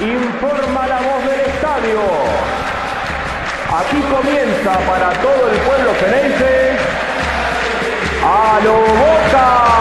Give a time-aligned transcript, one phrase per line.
[0.00, 2.00] Informa la voz del estadio.
[3.78, 6.76] Aquí comienza para todo el pueblo fenense
[8.24, 9.73] a lo boca.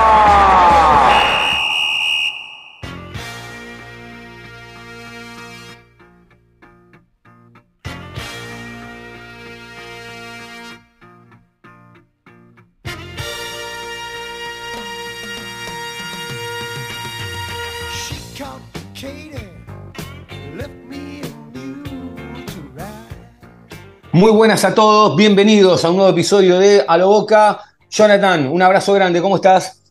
[24.13, 27.61] Muy buenas a todos, bienvenidos a un nuevo episodio de A lo Boca.
[27.89, 29.81] Jonathan, un abrazo grande, ¿cómo estás?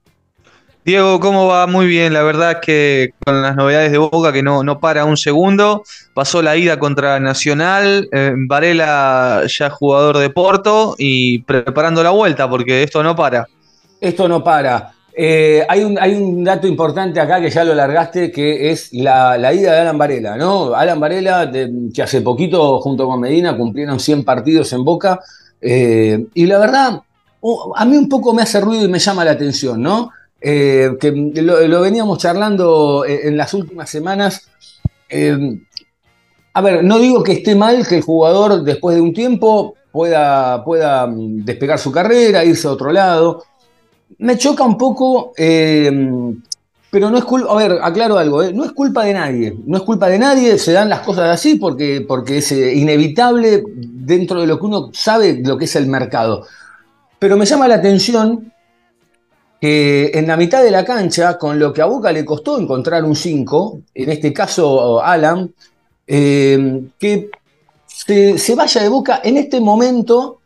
[0.84, 1.66] Diego, ¿cómo va?
[1.66, 5.04] Muy bien, la verdad es que con las novedades de Boca que no, no para
[5.06, 5.82] un segundo,
[6.14, 12.48] pasó la ida contra Nacional, eh, Varela ya jugador de Porto y preparando la vuelta
[12.48, 13.48] porque esto no para.
[14.00, 14.92] Esto no para.
[15.14, 19.80] Eh, hay, un, dato importante acá que ya lo largaste, que es la, ida de
[19.80, 20.74] Alan Varela, ¿no?
[20.74, 25.20] Alan Varela, que hace poquito junto con Medina cumplieron 100 partidos en Boca,
[25.60, 27.02] eh, y la verdad,
[27.76, 30.10] a mí un poco me hace ruido y me llama la atención, ¿no?
[30.40, 34.48] Eh, que lo, veníamos charlando en, las últimas semanas.
[36.54, 40.62] A ver, no digo que esté mal que el jugador después de un tiempo pueda,
[40.64, 43.44] pueda mm, despegar su carrera, irse a otro lado.
[44.18, 45.90] Me choca un poco, eh,
[46.90, 49.76] pero no es culpa, a ver, aclaro algo, eh, no es culpa de nadie, no
[49.76, 54.40] es culpa de nadie, se dan las cosas así porque, porque es eh, inevitable dentro
[54.40, 56.46] de lo que uno sabe lo que es el mercado.
[57.18, 58.52] Pero me llama la atención
[59.60, 63.04] que en la mitad de la cancha, con lo que a Boca le costó encontrar
[63.04, 65.54] un 5, en este caso Alan,
[66.04, 67.30] que
[67.86, 70.40] se, vaya de Boca en este momento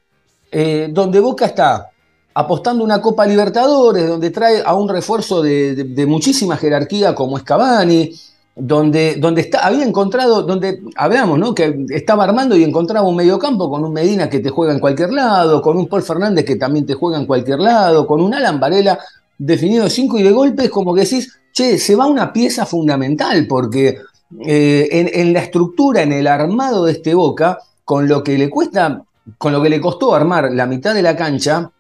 [0.53, 1.91] donde Boca está
[2.39, 8.12] apostando una Copa Libertadores, donde trae a un refuerzo de, muchísima jerarquía como es Cavani,
[8.55, 11.55] donde, donde está, había encontrado, donde hablamos, ¿no?
[11.55, 15.14] Que estaba armando y encontraba un mediocampo con un Medina que te juega en cualquier
[15.14, 18.61] lado, con un Paul Fernández que también te juega en cualquier lado, con un Alan
[18.61, 18.98] Varela
[19.39, 22.67] definido de cinco y de golpe es como que decís, che, se va una pieza
[22.67, 23.98] fundamental, porque
[24.45, 28.51] eh, en, en la estructura, en el armado de este Boca, con lo que le
[28.51, 29.02] cuesta,
[29.39, 31.70] con lo que le costó armar la mitad de la cancha,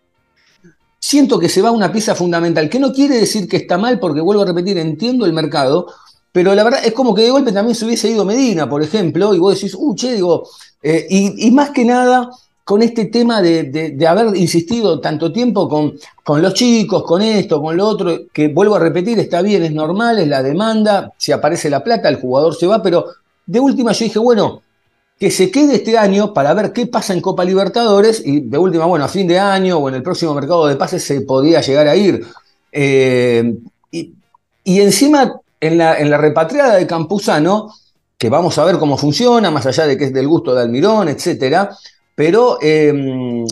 [0.98, 4.20] siento que se va una pieza fundamental, que no quiere decir que está mal, porque
[4.20, 5.86] vuelvo a repetir, entiendo el mercado,
[6.32, 9.34] pero la verdad es como que de golpe también se hubiese ido Medina, por ejemplo,
[9.34, 10.46] y vos decís, uh, che, digo,
[10.82, 12.28] eh, y, más que nada
[12.64, 17.22] con este tema de, de- de haber insistido tanto tiempo con, con los chicos, con
[17.22, 21.12] esto, con lo otro, que vuelvo a repetir, está bien, es normal, es la demanda,
[21.16, 23.06] si aparece la plata, el jugador se va, pero
[23.46, 24.62] de última yo dije, bueno,
[25.18, 28.84] que se quede este año para ver qué pasa en Copa Libertadores y de última,
[28.86, 31.88] bueno, a fin de año o en el próximo mercado de pases se podía llegar
[31.88, 32.24] a ir.
[32.72, 33.54] Eh,
[33.90, 34.12] y,
[34.64, 37.72] y encima, en la, en la repatriada de Campuzano,
[38.18, 41.08] que vamos a ver cómo funciona, más allá de que es del gusto de Almirón,
[41.08, 41.70] etcétera,
[42.14, 43.44] pero eh,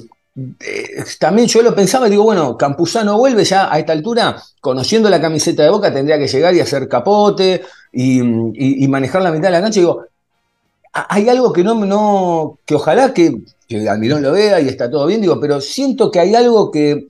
[0.61, 5.21] eh, también yo lo pensaba digo, bueno, Campuzano vuelve ya a esta altura, conociendo la
[5.21, 8.21] camiseta de Boca, tendría que llegar y hacer capote y,
[8.85, 9.81] y- manejar la mitad de la cancha.
[9.81, 10.07] Digo, "Ah,
[10.95, 13.35] hay algo que no, que ojalá que,
[13.69, 17.09] que Almirón lo vea y está todo bien, digo, pero siento que hay algo que,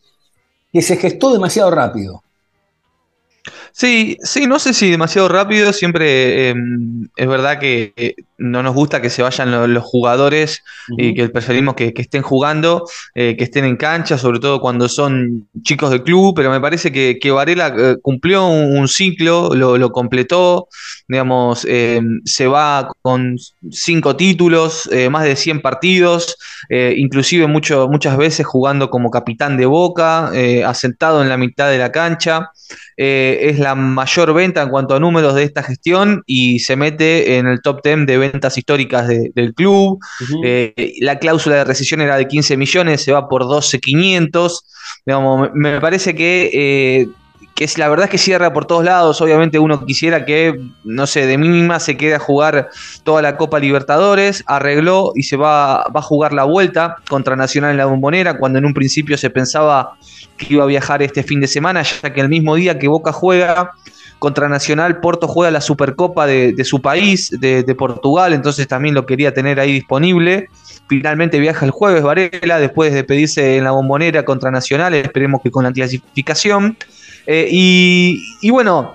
[0.72, 2.22] que se gestó demasiado rápido.
[3.72, 6.55] Sí, sí, no sé si demasiado rápido, siempre eh,
[7.17, 10.62] es verdad que eh, no nos gusta que se vayan lo- los jugadores
[10.97, 12.84] y que preferimos que, que estén jugando,
[13.15, 16.91] eh, que estén en cancha, sobre todo cuando son chicos del club, pero me parece
[16.93, 20.69] que, que Varela eh, cumplió un, un ciclo, lo, lo completó,
[21.09, 23.37] digamos, eh, se va con
[23.71, 26.37] cinco títulos, más de 100 partidos,
[26.71, 30.31] inclusive mucho, muchas veces jugando como capitán de Boca,
[30.66, 32.51] asentado en la mitad de la cancha.
[32.97, 37.47] Es la mayor venta en cuanto a números de esta gestión y se mete en
[37.47, 39.99] el top 10 de ventas históricas de- del club.
[40.45, 44.65] Eh, la cláusula de rescisión era de 15 millones, se va por 12.500.
[45.06, 47.09] Digamos, me me parece que, eh,
[47.55, 49.21] que es, la verdad es que cierra por todos lados.
[49.21, 52.69] Obviamente uno quisiera que, no sé, de mínima se quede a jugar
[53.04, 57.71] toda la Copa Libertadores, arregló y se va, va a jugar la vuelta contra Nacional
[57.71, 59.92] en la Bombonera, cuando en un principio se pensaba
[60.37, 63.13] que iba a viajar este fin de semana, ya que el mismo día que Boca
[63.13, 63.71] juega
[64.24, 69.34] contra Nacional, Porto juega la Supercopa de, su país, de, Portugal, entonces también lo quería
[69.34, 70.48] tener ahí disponible.
[70.88, 75.50] Finalmente viaja el jueves Varela, después de pedirse en la bombonera contra Nacional, esperemos que
[75.50, 76.78] con la clasificación.
[77.26, 78.94] Eh, y bueno,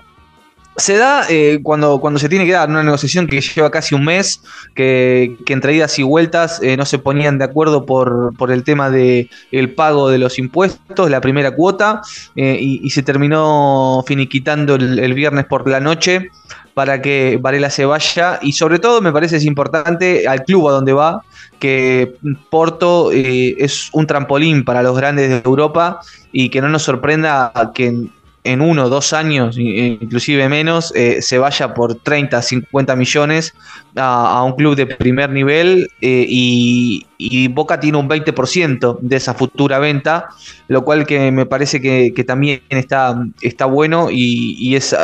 [0.76, 4.04] se da eh, cuando, cuando se tiene que dar una negociación que lleva casi un
[4.04, 4.42] mes,
[4.74, 8.90] que, entre idas y vueltas eh, no se ponían de acuerdo por, por el tema
[8.90, 12.02] del el pago de los impuestos, la primera cuota,
[12.36, 16.30] eh, y, se terminó finiquitando el, viernes por la noche
[16.74, 18.38] para que Varela se vaya.
[18.42, 21.22] Y sobre todo me parece es importante al club a donde va,
[21.58, 22.14] que
[22.48, 26.00] Porto eh, es un trampolín para los grandes de Europa
[26.32, 28.08] y que no nos sorprenda que
[28.44, 33.54] uno o dos años, inclusive menos, eh, se vaya por 30, 50 millones
[33.96, 37.06] a, un club de primer nivel eh, y,
[37.48, 40.28] Boca tiene un 20% de esa futura venta,
[40.68, 44.96] lo cual que me parece que, también está, está bueno y, es,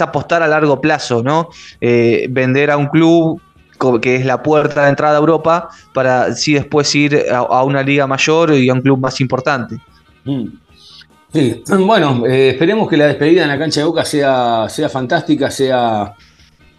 [0.00, 1.48] apostar a largo plazo, ¿no?
[1.80, 3.40] Eh, vender a un club
[4.02, 8.06] que es la puerta de entrada a Europa para así después ir a, una liga
[8.06, 9.78] mayor y a un club más importante.
[10.24, 10.48] Mm.
[11.32, 15.50] Sí, bueno, eh, esperemos que la despedida en la cancha de Boca sea, sea fantástica,
[15.50, 16.14] sea,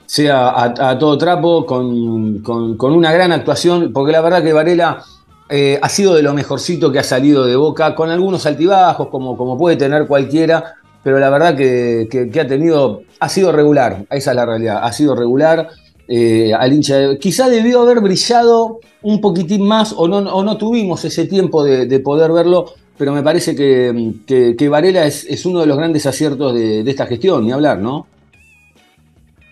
[0.06, 2.44] sea a, todo trapo, con,
[2.80, 5.04] una gran actuación, porque la verdad que Varela
[5.50, 9.38] eh, ha sido de lo mejorcito que ha salido de Boca, con algunos altibajos, como,
[9.38, 14.36] como puede tener cualquiera, pero la verdad que, ha tenido, ha sido regular, esa es
[14.36, 15.70] la realidad, ha sido regular.
[16.14, 21.06] Eh, al hincha, quizá debió haber brillado un poquitín más o no, o no tuvimos
[21.06, 26.06] ese tiempo de poder verlo pero me parece que, Varela es, uno de los grandes
[26.06, 28.06] aciertos de, de esta gestión, ni hablar, ¿no?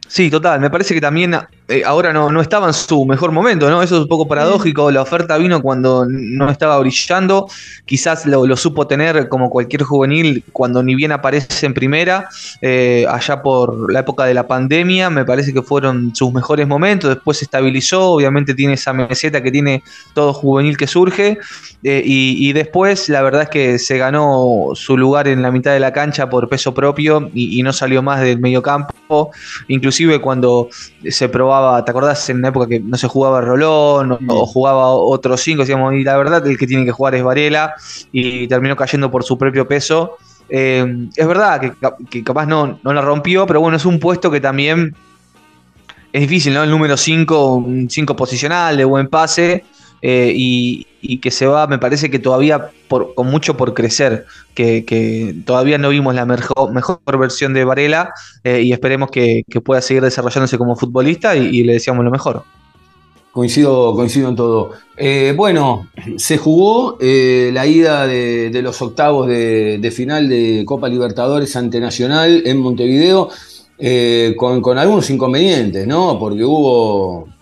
[0.08, 0.60] Sí, total.
[0.60, 1.34] Me parece que también
[1.70, 3.84] eh, ahora no, no, estaba en su mejor momento, ¿no?
[3.84, 4.90] Eso es un poco paradójico.
[4.90, 7.48] La oferta vino cuando no estaba brillando.
[7.86, 12.28] Quizás lo, supo tener como cualquier juvenil cuando ni bien aparece en primera.
[12.62, 17.12] Eh, allá por la época de la pandemia, me parece que fueron sus mejores momentos.
[17.12, 18.14] Después se estabilizó.
[18.14, 19.84] Obviamente tiene esa meseta que tiene
[20.16, 21.38] todo juvenil que surge.
[21.84, 25.80] Eh, y, después, la verdad es que se ganó su lugar en la mitad de
[25.80, 29.30] la cancha por peso propio y, y no salió más del medio campo.
[29.68, 30.70] Inclusive cuando
[31.08, 35.42] se probaba ¿te acordás en una época que no se jugaba Rolón o, jugaba otros
[35.42, 35.62] cinco?
[35.62, 37.74] Decíamos, y la verdad el que tiene que jugar es Varela
[38.12, 40.18] y terminó cayendo por su propio peso.
[40.50, 41.62] Eh, es verdad
[42.10, 44.96] que, capaz no, no la rompió, pero bueno, es un puesto que también
[46.12, 46.64] es difícil, ¿no?
[46.64, 49.64] El número 5, un 5 posicional de buen pase.
[50.02, 50.86] Eh, y,
[51.20, 56.14] que se va, me parece que todavía con mucho por crecer, que, todavía no vimos
[56.14, 58.14] la mejor, versión de Varela
[58.44, 62.44] eh, y esperemos que, pueda seguir desarrollándose como futbolista y, le deseamos lo mejor.
[63.32, 64.72] Coincido, coincido en todo.
[64.98, 65.88] Eh, bueno,
[66.18, 72.58] se jugó la ida de, los octavos de, final de Copa Libertadores ante Nacional en
[72.58, 73.30] Montevideo,
[74.36, 76.20] con algunos inconvenientes, ¿no?
[76.20, 77.39] Porque hubo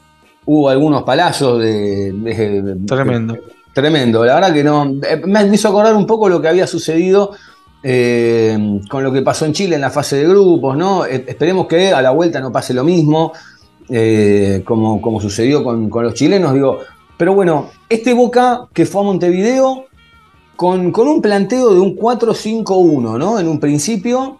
[0.48, 3.38] hubo algunos palazos de, Tremendo.
[3.74, 4.26] tremendo.
[4.26, 4.96] La verdad que no.
[5.08, 7.34] Eh, me hizo acordar un poco lo que había sucedido
[7.84, 11.06] eh, con lo que pasó en Chile en la fase de grupos, ¿no?
[11.06, 13.34] Eh, esperemos que a la vuelta no pase lo mismo,
[14.66, 16.80] como, como, sucedió con, los chilenos, digo.
[17.18, 19.86] Pero bueno, este Boca que fue a Montevideo
[20.56, 23.40] con, con un planteo de un 4-5-1, ¿no?
[23.40, 24.38] En un principio,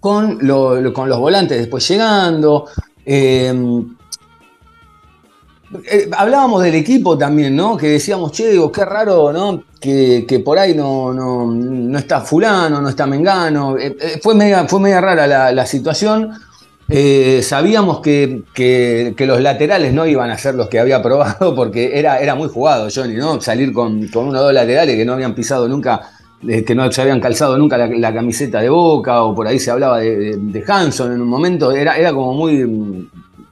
[0.00, 0.38] con,
[0.92, 2.66] con los volantes después llegando.
[3.06, 3.54] Eh,
[6.16, 7.76] hablábamos del equipo también, ¿no?
[7.76, 9.62] Que decíamos, che, qué raro, ¿no?
[9.80, 13.76] Que, por ahí no, no, está fulano, no está Mengano.
[13.76, 16.32] Eh, eh, fue, media, fue media rara la, situación.
[17.42, 22.34] sabíamos que, los laterales no iban a ser los que había probado porque era, era
[22.34, 23.40] muy jugado, Johnny, ¿no?
[23.40, 26.00] Salir con, uno o dos laterales que no habían pisado nunca,
[26.40, 29.98] que no se habían calzado nunca la, camiseta de Boca, o por ahí se hablaba
[29.98, 31.72] de, Hanson en un momento.
[31.72, 33.08] Era, era como muy,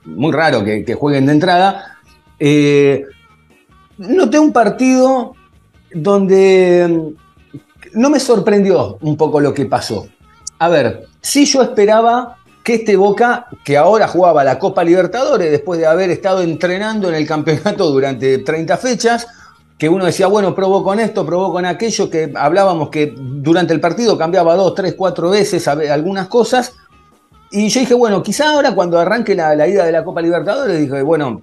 [0.07, 1.96] muy raro que, que jueguen de entrada.
[2.39, 3.05] Eh,
[3.99, 5.35] noté un partido
[5.93, 10.07] donde mm, no me sorprendió un poco lo que pasó.
[10.59, 15.79] A ver, si yo esperaba que este Boca, que ahora jugaba la Copa Libertadores después
[15.79, 19.27] de haber estado entrenando en el campeonato durante 30 fechas,
[19.79, 23.81] que uno decía, bueno, probó con esto, probó con aquello, que hablábamos que durante el
[23.81, 26.73] partido cambiaba dos, tres, cuatro veces algunas cosas.
[27.51, 30.81] Y yo dije, bueno, quizá ahora cuando arranque la, la ida de la Copa Libertadores,
[30.81, 31.43] dije, bueno,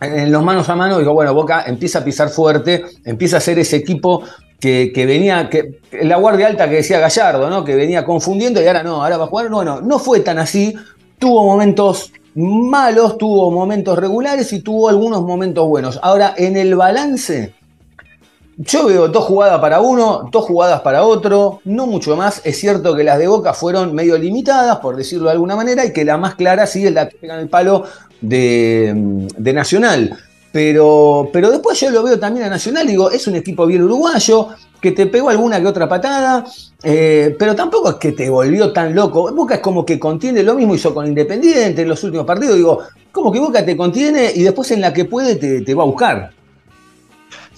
[0.00, 3.58] en los manos a mano, digo, bueno, Boca empieza a pisar fuerte, empieza a ser
[3.58, 4.22] ese equipo
[4.58, 7.64] que, venía, que, la guardia alta que decía Gallardo, ¿no?
[7.64, 9.48] Que venía confundiendo y ahora no, ahora va a jugar.
[9.48, 10.74] Bueno, no fue tan así.
[11.18, 15.98] Tuvo momentos malos, tuvo momentos regulares y tuvo algunos momentos buenos.
[16.02, 17.54] Ahora, en el balance,
[18.62, 22.42] yo veo dos jugadas para uno, dos jugadas para otro, no mucho más.
[22.44, 25.94] Es cierto que las de Boca fueron medio limitadas, por decirlo de alguna manera, y
[25.94, 27.84] que la más clara sí es la que pega en el palo
[28.20, 28.92] de,
[29.38, 30.14] Nacional.
[30.52, 34.48] Pero, pero después yo lo veo también a Nacional, digo, es un equipo bien uruguayo,
[34.78, 36.44] que te pegó alguna que otra patada,
[36.82, 39.32] eh, pero tampoco es que te volvió tan loco.
[39.34, 42.80] Boca es como que contiene lo mismo hizo con Independiente en los últimos partidos, digo,
[43.10, 46.39] como que Boca te contiene y después en la que puede te va a buscar.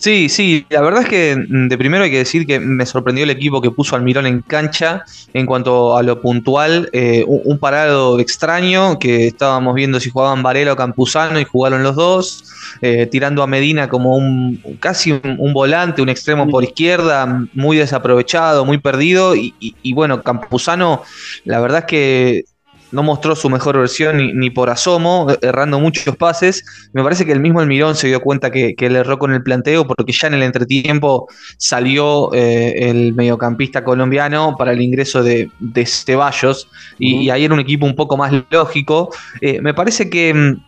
[0.03, 3.23] Sí, sí, la verdad es que mm, de primero hay que decir que me sorprendió
[3.23, 5.05] el equipo que puso Almirón en cancha.
[5.33, 10.73] En cuanto a lo puntual, eh, un, parado extraño que estábamos viendo si jugaban Varela
[10.73, 12.45] o Campuzano y jugaron los dos,
[12.81, 18.65] eh, tirando a Medina como un casi un, volante, un extremo por izquierda, muy desaprovechado,
[18.65, 19.37] muy perdido.
[19.37, 21.05] Y bueno, Campuzano
[21.45, 22.45] la verdad es que
[22.93, 26.65] no mostró su mejor versión ni, ni, por asomo, errando muchos pases.
[26.93, 29.43] Me parece que el mismo Almirón se dio cuenta que, que le erró con el
[29.43, 35.51] planteo porque ya en el entretiempo salió eh, el mediocampista colombiano para el ingreso de,
[35.59, 36.69] de Ceballos
[36.99, 39.11] y, ahí era un equipo un poco más lógico.
[39.41, 40.61] Eh, me parece que mm,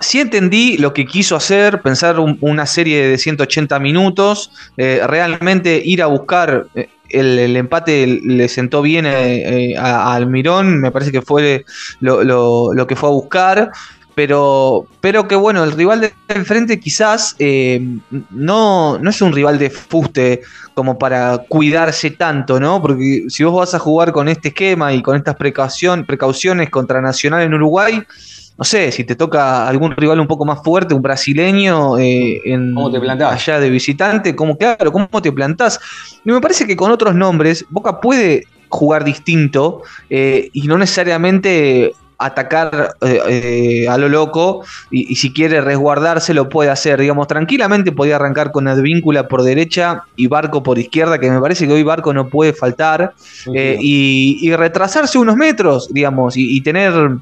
[0.00, 5.80] sí entendí lo que quiso hacer, pensar un, una serie de 180 minutos, eh, realmente
[5.84, 11.12] ir a buscar eh, el, empate le sentó bien eh, eh, a, Almirón, me parece
[11.12, 11.64] que fue
[12.00, 13.72] lo, que fue a buscar.
[14.14, 17.84] Pero, pero que bueno, el rival de enfrente quizás eh,
[18.30, 20.42] no, no es un rival de fuste
[20.72, 22.80] como para cuidarse tanto, ¿no?
[22.80, 27.00] Porque si vos vas a jugar con este esquema y con estas precaución, precauciones contra
[27.00, 28.04] Nacional en Uruguay,
[28.56, 32.74] no sé, si te toca algún rival un poco más fuerte, un brasileño, eh, en,
[32.74, 33.32] ¿Cómo te plantás?
[33.32, 35.80] allá de visitante, como claro, ¿cómo te plantás?
[36.24, 41.92] Y me parece que con otros nombres, Boca puede jugar distinto eh, y no necesariamente
[42.16, 47.26] atacar eh, eh, a lo loco y, y, si quiere resguardarse lo puede hacer, digamos,
[47.26, 51.72] tranquilamente podía arrancar con Advíncula por derecha y Barco por izquierda, que me parece que
[51.72, 53.14] hoy Barco no puede faltar,
[53.46, 57.18] y, y, retrasarse unos metros, digamos, y, y tener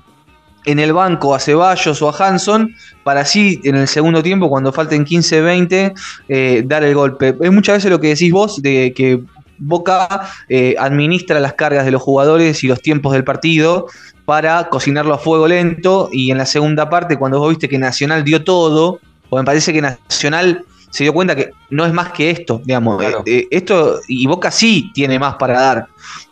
[0.64, 4.72] en el banco a Ceballos o a Hanson para así en el segundo tiempo, cuando
[4.72, 5.92] falten 15-20,
[6.28, 7.36] eh, dar el golpe.
[7.40, 9.20] Es muchas veces lo que decís vos de que
[9.64, 13.86] Boca eh, administra las cargas de los jugadores y los tiempos del partido
[14.24, 18.24] para cocinarlo a fuego lento y en la segunda parte, cuando vos viste que Nacional
[18.24, 18.98] dio todo,
[19.30, 22.98] o me parece que Nacional se dio cuenta que no es más que esto, digamos.
[22.98, 23.22] Claro.
[23.24, 25.86] Eh, esto, y Boca sí tiene más para dar.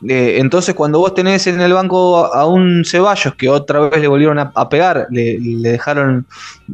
[0.07, 4.09] Eh, entonces, cuando vos tenés en el banco a un Ceballos que otra vez le
[4.09, 6.27] volvieron a, a pegar, le, le dejaron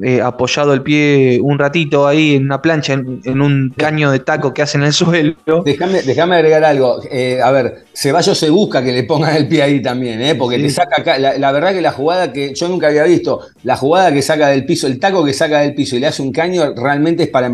[0.02, 4.18] eh, apoyado el pie un ratito ahí en una plancha, en, en un caño de
[4.18, 5.34] taco que hacen en el suelo.
[5.64, 7.00] Déjame, agregar algo.
[7.10, 10.34] Eh, a ver, Ceballos se busca que le pongan el pie ahí también, ¿eh?
[10.34, 10.62] porque sí.
[10.64, 11.18] te saca acá.
[11.18, 14.48] La, la, verdad que la jugada que yo nunca había visto, la jugada que saca
[14.48, 17.28] del piso, el taco que saca del piso y le hace un caño, realmente es
[17.28, 17.46] para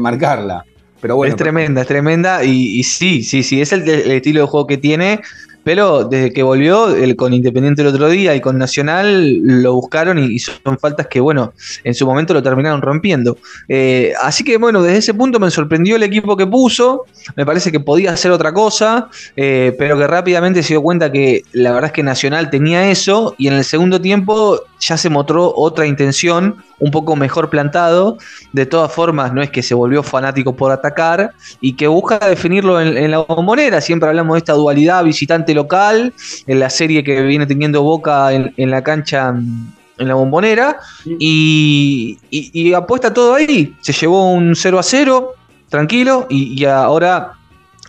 [1.24, 2.44] es tremenda, es tremenda.
[2.44, 5.20] Y, sí, sí, sí, es el, estilo de juego que tiene.
[5.64, 10.18] Pero desde que volvió el, con Independiente el otro día y con Nacional lo buscaron
[10.18, 11.52] y, y son faltas que, bueno,
[11.84, 13.38] en su momento lo terminaron rompiendo.
[13.68, 17.04] Eh, así que, bueno, desde ese punto me sorprendió el equipo que puso.
[17.36, 21.42] Me parece que podía hacer otra cosa, eh, pero que rápidamente se dio cuenta que
[21.52, 25.52] la verdad es que Nacional tenía eso y en el segundo tiempo ya se mostró
[25.54, 28.18] otra intención, un poco mejor plantado.
[28.52, 32.80] De todas formas, no es que se volvió fanático por atacar y que busca definirlo
[32.80, 33.80] en, la bombonera.
[33.80, 36.12] Siempre hablamos de esta dualidad visitante local,
[36.46, 40.78] en la serie que viene teniendo Boca en, la cancha en la bombonera
[41.20, 43.74] y, y, apuesta todo ahí.
[43.80, 45.34] Se llevó un 0 a 0,
[45.68, 47.34] tranquilo, y, ahora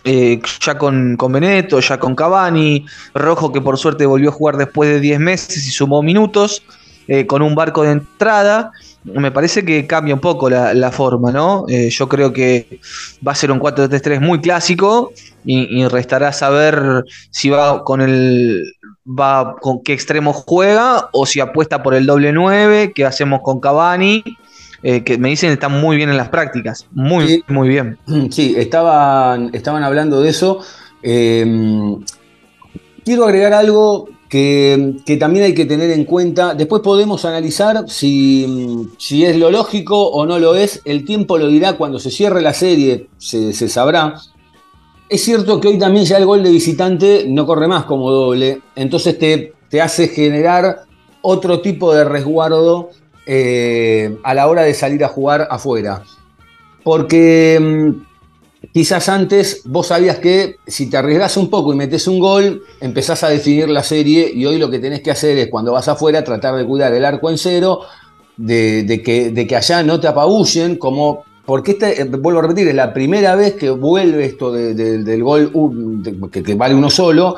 [0.04, 4.56] eh, ya con, con Beneto, ya con Cavani, Rojo que por suerte volvió a jugar
[4.56, 6.62] después de 10 meses y sumó minutos
[7.08, 8.72] eh, con un barco de entrada.
[9.04, 11.66] Me parece que cambia un poco la, la forma, ¿no?
[11.68, 12.80] Eh, yo creo que
[13.26, 15.12] va a ser un 4-3-3 muy clásico
[15.44, 18.64] y, y, restará saber si va con el
[19.06, 23.60] va con qué extremo juega o si apuesta por el doble 9 que hacemos con
[23.60, 24.24] Cavani.
[24.82, 27.44] Eh, que me dicen que están muy bien en las prácticas, muy, sí.
[27.48, 27.98] muy bien.
[28.30, 30.60] Sí, estaban, estaban hablando de eso.
[31.02, 32.04] Quiero
[33.24, 36.54] agregar algo que, también hay que tener en cuenta.
[36.54, 40.82] Después podemos analizar si, si, es lo lógico o no lo es.
[40.84, 44.14] El tiempo lo dirá cuando se cierre la serie, se, se, sabrá.
[45.08, 48.60] Es cierto que hoy también ya el gol de visitante no corre más como doble,
[48.74, 50.80] entonces te, te hace generar
[51.22, 52.90] otro tipo de resguardo
[53.26, 56.02] eh, a la hora de salir a jugar afuera.
[56.82, 58.04] Porque mmm,
[58.72, 63.22] quizás antes vos sabías que si te arriesgas un poco y metes un gol, empezás
[63.24, 66.24] a definir la serie y hoy lo que tenés que hacer es cuando vas afuera
[66.24, 67.80] tratar de cuidar el arco en cero,
[68.36, 73.36] de, que, allá no te apabullen, como porque este, vuelvo a repetir, es la primera
[73.36, 77.36] vez que vuelve esto de, de, del gol uh, que, vale uno solo.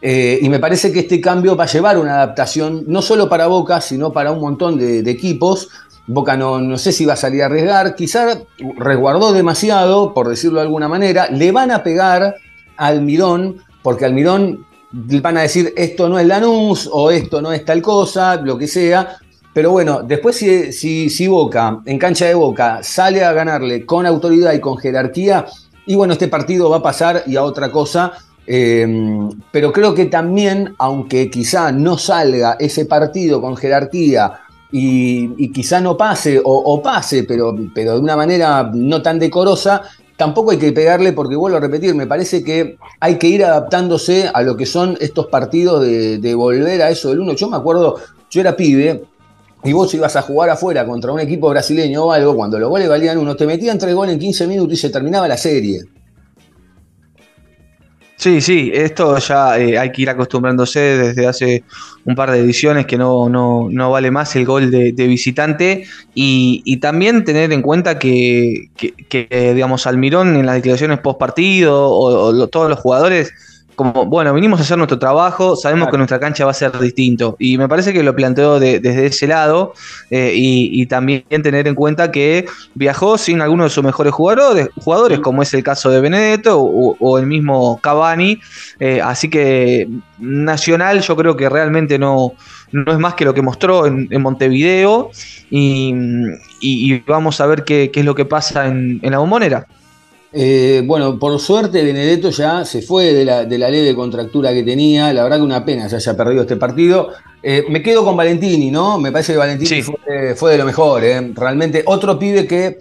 [0.00, 3.46] Eh, y me parece que este cambio va a llevar una adaptación, no solo para
[3.46, 5.68] Boca, sino para un montón de equipos.
[6.06, 8.40] Boca no, no, sé si va a salir a arriesgar, quizá
[8.76, 11.28] resguardó demasiado, por decirlo de alguna manera.
[11.30, 12.34] Le van a pegar
[12.76, 17.64] a Almirón, porque Almirón van a decir esto no es Lanús o esto no es
[17.64, 19.16] tal cosa, lo que sea.
[19.54, 24.06] Pero bueno, después si, si, si Boca, en cancha de Boca, sale a ganarle con
[24.06, 25.46] autoridad y con jerarquía,
[25.86, 28.12] y bueno, este partido va a pasar y a otra cosa.
[28.46, 34.41] eh, pero creo que también, aunque quizá no salga ese partido con jerarquía
[34.72, 39.82] y, quizá no pase, o, o pase, pero, pero de una manera no tan decorosa,
[40.16, 44.30] tampoco hay que pegarle, porque vuelvo a repetir, me parece que hay que ir adaptándose
[44.32, 47.34] a lo que son estos partidos de, de volver a eso del uno.
[47.34, 47.98] Yo me acuerdo,
[48.30, 49.04] yo era pibe,
[49.64, 52.88] y vos ibas a jugar afuera contra un equipo brasileño o algo, cuando los goles
[52.88, 55.84] valían uno, te metían tres goles en 15 minutos y se terminaba la serie.
[58.22, 61.64] Sí, sí, esto ya eh, hay que ir acostumbrándose desde hace
[62.04, 65.86] un par de ediciones que no, no, no vale más el gol de, visitante.
[66.14, 71.90] Y, y también tener en cuenta que, que, digamos, Almirón en las declaraciones post partido
[71.90, 73.32] o, o todos los jugadores,
[73.74, 75.92] como, bueno, vinimos a hacer nuestro trabajo, sabemos Claro.
[75.92, 79.06] que nuestra cancha va a ser distinto y me parece que lo planteó de- desde
[79.06, 79.72] ese lado
[80.10, 84.68] eh, y, y también tener en cuenta que viajó sin alguno de sus mejores jugadores,
[84.76, 88.38] jugadores como es el caso de Benedetto o, o el mismo Cavani.
[88.78, 89.88] Eh, así que
[90.18, 92.32] Nacional yo creo que realmente no,
[92.72, 95.10] no es más que lo que mostró en, en Montevideo
[95.50, 95.94] y,
[96.60, 99.66] y- y vamos a ver qué, qué es lo que pasa en, en la bombonera.
[100.34, 104.62] Eh, bueno, por suerte Benedetto ya se fue de la, de la leve contractura que
[104.62, 107.10] tenía, la verdad que una pena se haya perdido este partido.
[107.42, 108.98] Eh, me quedo con Valentini, ¿no?
[108.98, 109.82] Me parece que Valentini Sí.
[109.82, 111.32] fue, fue de lo mejor, ¿eh?
[111.34, 112.78] realmente otro pibe que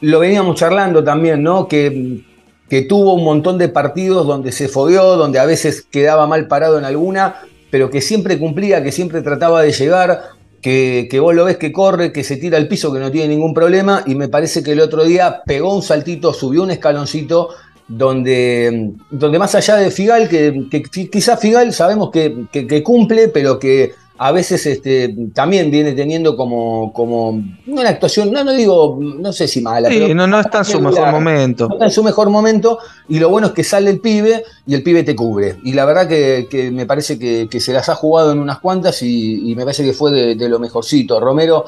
[0.00, 1.68] lo veníamos charlando también, ¿no?
[1.68, 2.22] Que,
[2.70, 6.78] que tuvo un montón de partidos donde se fogueó, donde a veces quedaba mal parado
[6.78, 7.36] en alguna,
[7.70, 10.22] pero que siempre cumplía, que siempre trataba de llegar,
[10.64, 13.28] que, que vos lo ves que corre, que se tira al piso, que no tiene
[13.28, 17.50] ningún problema, y me parece que el otro día pegó un saltito, subió un escaloncito,
[17.86, 23.28] donde, donde más allá de Figal, que, que quizás Figal sabemos que, que- que cumple,
[23.28, 28.98] pero que a veces este, también viene teniendo como, como una actuación, no, no digo,
[29.00, 31.68] no sé si mala, Sí, pero no, no está en su mejor momento.
[31.68, 32.78] no está en su mejor momento
[33.08, 35.56] y lo bueno es que sale el pibe y el pibe te cubre.
[35.64, 38.60] Y la verdad que, que me parece que, que se las ha jugado en unas
[38.60, 41.18] cuantas y, y me parece que fue de, de lo mejorcito.
[41.18, 41.64] Romero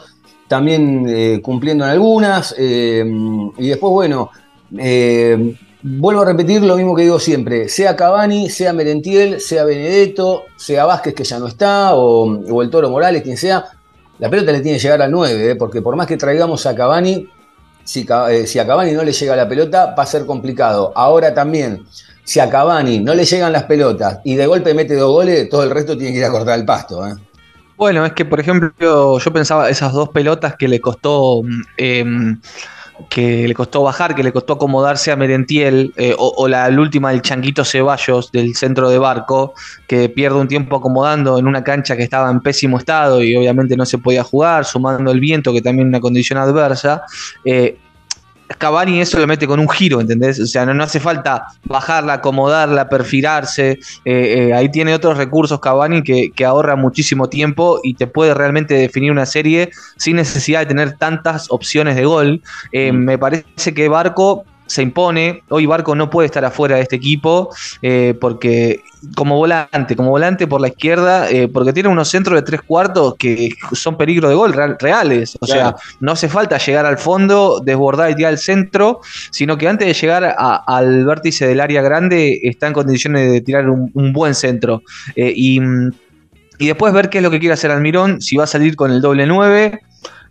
[0.49, 3.04] también eh, cumpliendo en algunas eh,
[3.59, 4.30] y después, bueno,
[4.78, 5.56] eh,
[5.88, 10.84] vuelvo a repetir lo mismo que digo siempre, sea Cavani, sea Merentiel, sea Benedetto, sea
[10.84, 13.64] Vázquez que ya no está o, el Toro Morales, quien sea,
[14.18, 16.75] la pelota le tiene que llegar al 9, eh, porque por más que traigamos a
[16.75, 17.28] Cavani,
[17.84, 20.92] si, eh, si a Cavani no le llega la pelota, va a ser complicado.
[20.96, 21.86] Ahora también,
[22.25, 25.62] si a Cavani no le llegan las pelotas y de golpe mete dos goles, todo
[25.62, 27.06] el resto tiene que ir a cortar el pasto.
[27.06, 27.14] ¿eh?
[27.76, 32.40] Bueno, es que por ejemplo, yo pensaba esas dos pelotas que le costó mm, em,
[33.09, 37.11] que le costó bajar, que le costó acomodarse a Merentiel, eh, o, o la, última
[37.11, 39.54] del Changuito Ceballos del centro de barco,
[39.87, 43.76] que pierde un tiempo acomodando en una cancha que estaba en pésimo estado y obviamente
[43.76, 47.02] no se podía jugar, sumando el viento, que también una condición adversa.
[47.45, 47.78] eh,
[48.59, 50.39] Cavani eso lo mete con un giro, ¿entendés?
[50.41, 53.73] O sea, no, no hace falta bajarla, acomodarla, perfilarse.
[53.73, 58.35] eh, eh, ahí tiene otros recursos Cavani que, que ahorra muchísimo tiempo y te puede
[58.35, 62.43] realmente definir una serie sin necesidad de tener tantas opciones de gol.
[62.73, 65.43] Eh, Me parece que Barco se impone.
[65.49, 67.50] Hoy Barco no puede estar afuera de este equipo
[67.83, 68.83] eh, porque
[69.15, 73.15] como volante, como volante por la izquierda, eh, porque tiene unos centros de tres cuartos
[73.17, 75.37] que son peligro de gol real- reales.
[75.41, 75.61] O Claro.
[75.79, 79.00] sea, no hace falta llegar al fondo, desbordar y tirar al centro,
[79.31, 83.41] sino que antes de llegar a- al vértice del área grande está en condiciones de
[83.43, 84.83] tirar un, un buen centro.
[85.15, 85.61] Eh, y,
[86.59, 88.91] y después ver qué es lo que quiere hacer Almirón, si va a salir con
[88.91, 89.79] el doble 9,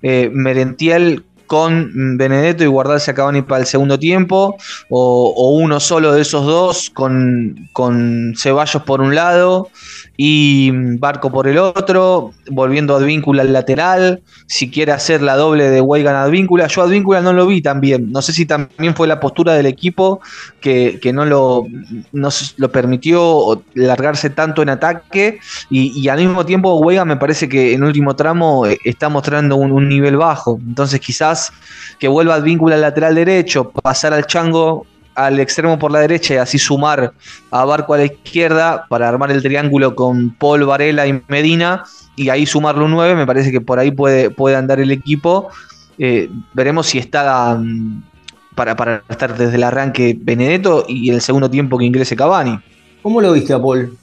[0.02, 4.58] eh, Merentiel con Benedetto y guardarse a Cavani para el segundo tiempo,
[4.90, 9.70] o, o uno solo de esos dos con, con Ceballos por un lado
[10.18, 15.36] y mm, Barco por el otro, volviendo a Advíncula al lateral, si quiere hacer la
[15.36, 18.96] doble de Weigan Advíncula, yo Advíncula no lo vi tan bien, no sé si también
[18.96, 20.22] fue la postura del equipo
[20.62, 21.66] que, que no, lo,
[22.12, 25.40] no lo permitió largarse tanto en ataque.
[25.70, 29.56] Y, y al mismo tiempo Weigan me parece que en último tramo eh, está mostrando
[29.56, 31.52] un, un nivel bajo, entonces quizás
[32.00, 36.38] que vuelva Advíncula al lateral derecho, pasar al Chango al extremo por la derecha y
[36.38, 37.14] así sumar
[37.52, 41.84] a Barco a la izquierda para armar el triángulo con Paul, Varela y Medina
[42.16, 45.50] y ahí sumarle un 9, me parece que por ahí puede, puede andar el equipo.
[45.98, 48.04] Eh, veremos si está mm,
[48.56, 52.60] para, para estar desde el arranque Benedetto y el segundo tiempo que ingrese Cavani.
[53.02, 53.98] ¿Cómo lo viste a Paul?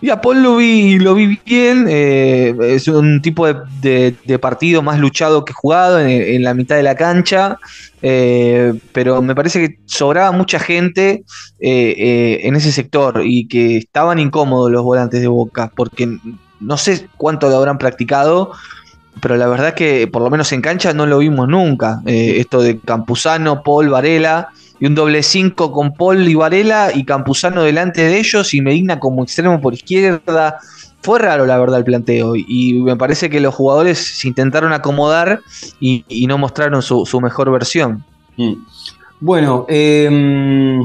[0.00, 5.00] Y a Paul lo vi, lo vi bien, eh, es un tipo de, partido más
[5.00, 7.58] luchado que jugado en, la mitad de la cancha,
[8.00, 11.24] eh, pero me parece que sobraba mucha gente
[11.58, 16.16] eh, en ese sector y que estaban incómodos los volantes de Boca, porque
[16.60, 18.52] no sé cuánto lo habrán practicado,
[19.20, 22.02] pero la verdad que por lo menos en cancha no lo vimos nunca.
[22.06, 27.62] Esto de Campuzano, Paul, Varela y un doble 5 con Paul y Varela y Campuzano
[27.62, 30.58] delante de ellos y Medina como extremo por izquierda.
[31.00, 35.40] Fue raro la verdad el planteo y me parece que los jugadores se intentaron acomodar
[35.80, 38.04] y, no mostraron su, mejor versión.
[38.36, 38.54] Mm.
[39.20, 40.80] Bueno, eh,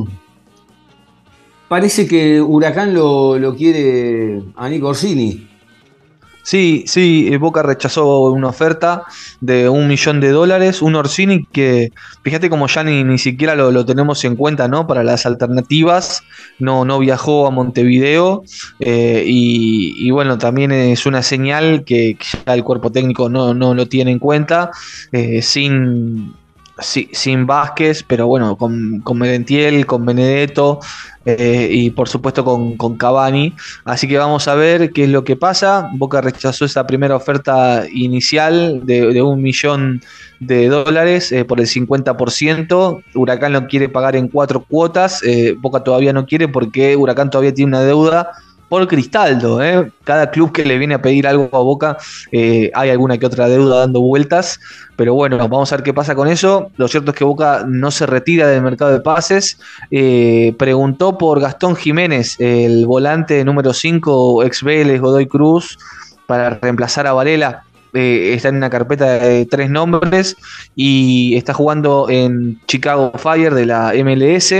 [1.67, 5.52] parece que Huracán lo, lo quiere a Nico Orsini.
[6.43, 9.03] Sí, sí, eh, Boca rechazó una oferta
[9.39, 13.71] de un millón de dólares, un Orsini que, fíjate como ya ni, ni siquiera lo,
[13.71, 14.85] lo tenemos en cuenta, ¿no?
[14.85, 16.21] Para las alternativas,
[16.59, 18.43] no, no viajó a Montevideo
[18.81, 23.73] eh, y, bueno, también es una señal que, que ya el cuerpo técnico no, no
[23.73, 24.69] lo tiene en cuenta,
[25.13, 26.33] eh, sin,
[26.79, 30.79] sí, sin Vázquez, pero bueno, con, con Merentiel, con Benedetto
[31.25, 33.53] eh, y por supuesto con, Cavani.
[33.85, 35.89] Así que vamos a ver qué es lo que pasa.
[35.93, 40.01] Boca rechazó esa primera oferta inicial de, de un millón
[40.39, 43.03] de dólares eh, por el 50%.
[43.13, 45.21] Huracán lo quiere pagar en cuatro cuotas.
[45.23, 48.31] Eh, Boca todavía no quiere porque Huracán todavía tiene una deuda
[48.73, 49.61] por Cristaldo.
[49.61, 49.91] ¿eh?
[50.03, 51.95] Cada club que le viene a pedir algo a Boca,
[52.31, 54.59] eh, hay alguna que otra deuda dando vueltas.
[54.95, 56.71] Pero bueno, vamos a ver qué pasa con eso.
[56.77, 59.59] Lo cierto es que Boca no se retira del mercado de pases.
[59.91, 65.77] Eh, preguntó por Gastón Jiménez, el volante número 5, ex Vélez, Godoy Cruz,
[66.25, 67.65] para reemplazar a Varela.
[67.93, 70.35] Está en una carpeta de tres nombres
[70.75, 74.51] y está jugando en Chicago Fire de la MLS.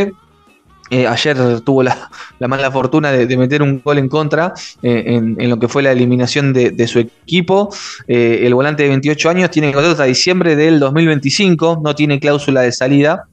[0.89, 5.49] Eh, ayer tuvo la, la mala fortuna de, meter un gol en contra eh, en,
[5.49, 7.73] lo que fue la eliminación de, su equipo.
[8.07, 12.61] Eh, el volante de 28 años tiene contrato hasta diciembre del 2025, no tiene cláusula
[12.61, 13.25] de salida.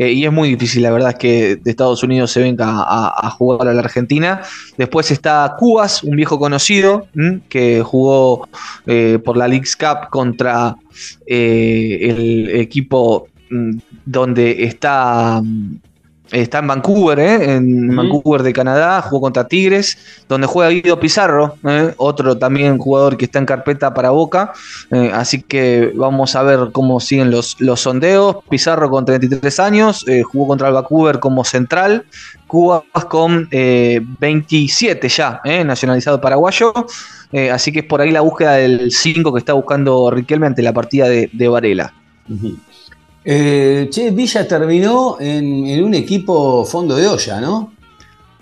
[0.00, 3.74] Y es muy difícil, la verdad, que de Estados Unidos se venga a, jugar a
[3.74, 4.42] la Argentina.
[4.76, 7.08] Después está Cubas, un viejo conocido,
[7.48, 8.48] que jugó
[9.24, 10.76] por la League's Cup contra
[11.26, 13.26] el equipo
[14.04, 15.42] donde está
[16.30, 17.54] Está en Vancouver, ¿eh?
[17.56, 17.96] en uh -huh.
[17.96, 19.96] Vancouver de Canadá, jugó contra Tigres,
[20.28, 21.94] donde juega Guido Pizarro, ¿eh?
[21.96, 24.52] otro también jugador que está en carpeta para Boca.
[24.90, 28.36] Eh, así que vamos a ver cómo siguen los, los sondeos.
[28.50, 32.04] Pizarro con 33 años, eh, jugó contra el Vancouver como central.
[32.46, 36.72] Cuba con 27 eh, ya, nacionalizado paraguayo.
[37.52, 40.72] así que es por ahí la búsqueda del 5 que está buscando Riquelme ante la
[40.72, 41.92] partida de, de Varela.
[42.28, 42.67] Uh -huh.
[43.30, 47.74] Eh, che, Villa terminó en, en, un equipo fondo de olla, ¿no?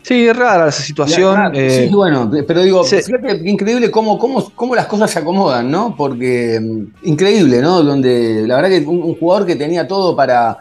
[0.01, 1.51] Sí, es rara esa situación.
[1.57, 5.97] Eh, sí, bueno, pero digo, fíjate increíble cómo, cómo, cómo, las cosas se acomodan, ¿no?
[5.97, 7.83] Porque mm, increíble, ¿no?
[7.83, 10.57] Donde la verdad que un, un jugador que tenía todo para,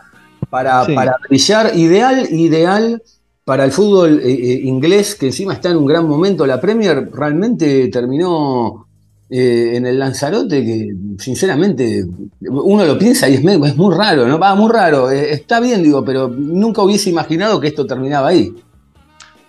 [0.49, 0.95] para, sí.
[0.95, 3.03] para brillar, ideal, ideal
[3.43, 7.89] para el fútbol eh, inglés, que encima está en un gran momento, la Premier realmente
[7.89, 8.85] terminó
[9.27, 12.05] eh, en el Lanzarote que sinceramente
[12.41, 13.43] uno lo piensa y es,
[13.75, 14.38] muy raro, ¿no?
[14.38, 18.53] Va, muy raro, eh, está bien, digo, pero nunca hubiese imaginado que esto terminaba ahí.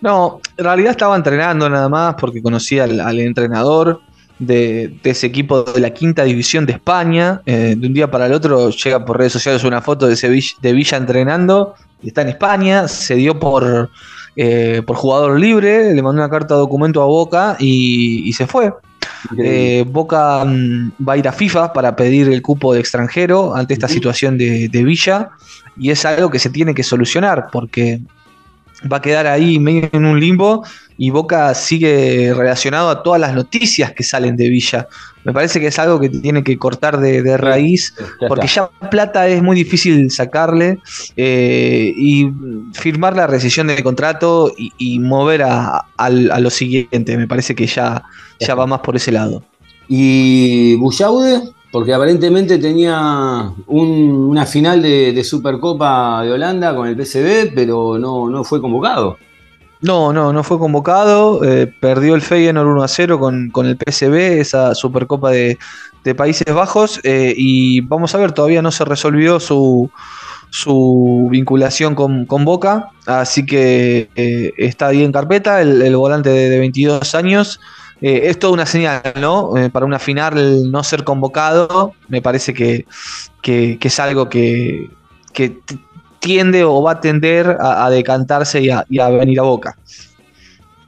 [0.01, 4.01] No, en realidad estaba entrenando nada más porque conocía al, entrenador
[4.39, 7.41] de, ese equipo de la quinta división de España.
[7.45, 10.55] Eh, de un día para el otro llega por redes sociales una foto de, Sevilla,
[10.61, 13.91] Villa entrenando, está en España, se dio por,
[14.35, 18.47] eh, por jugador libre, le mandó una carta de documento a Boca y, y se
[18.47, 18.73] fue.
[19.37, 23.73] Eh, Boca um, va a ir a FIFA para pedir el cupo de extranjero ante
[23.73, 23.93] esta uh -huh.
[23.93, 25.29] situación de, de, Villa
[25.77, 28.01] y es algo que se tiene que solucionar porque
[28.91, 30.63] va a quedar ahí medio en un limbo
[30.97, 34.87] y Boca sigue relacionado a todas las noticias que salen de Villa.
[35.23, 37.93] Me parece que es algo que tiene que cortar de, de raíz,
[38.27, 40.79] porque ya plata es muy difícil sacarle
[41.15, 42.29] eh, y
[42.73, 47.17] firmar la rescisión del contrato y, y mover a, a, a, lo siguiente.
[47.17, 48.03] Me parece que ya,
[48.39, 49.43] ya va más por ese lado.
[49.87, 51.41] ¿Y Bullaude?
[51.71, 57.99] Porque aparentemente tenía un, una final de, de, Supercopa de Holanda con el PSV, pero
[57.99, 59.17] no, no fue convocado.
[59.81, 61.43] No, no, no fue convocado.
[61.43, 65.57] Eh, perdió el Feyenoord 1 a 0 con, con el PSV, esa Supercopa de,
[66.03, 66.99] de Países Bajos.
[67.03, 69.91] Eh, y vamos a ver, todavía no se resolvió su,
[70.49, 72.89] su vinculación con, con, Boca.
[73.05, 75.61] Así que eh, está ahí en carpeta.
[75.61, 77.59] El, el volante de, de, 22 años.
[77.99, 79.53] Es toda una señal, ¿no?
[79.71, 82.85] Para una final no ser convocado, me parece que,
[83.41, 84.91] que, que es algo que,
[85.33, 85.57] que
[86.19, 89.77] tiende o va a tender a, decantarse y a, y a, venir a Boca.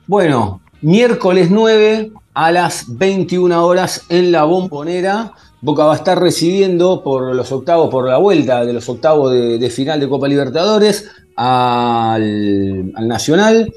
[0.07, 5.33] Bueno, miércoles 9 a las 21 horas en la bombonera.
[5.61, 9.69] Boca va a estar recibiendo por los octavos, por la vuelta de los octavos de,
[9.69, 13.71] final de Copa Libertadores al, al Nacional.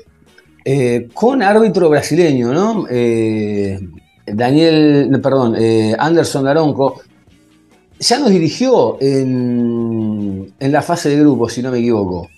[0.64, 2.86] Eh, con árbitro brasileño, ¿no?
[2.88, 3.80] Eh,
[4.26, 7.00] Daniel, perdón, eh, Anderson Daronco,
[7.98, 10.01] ya nos dirigió en,
[10.64, 12.28] en la fase de grupo, si no me equivoco.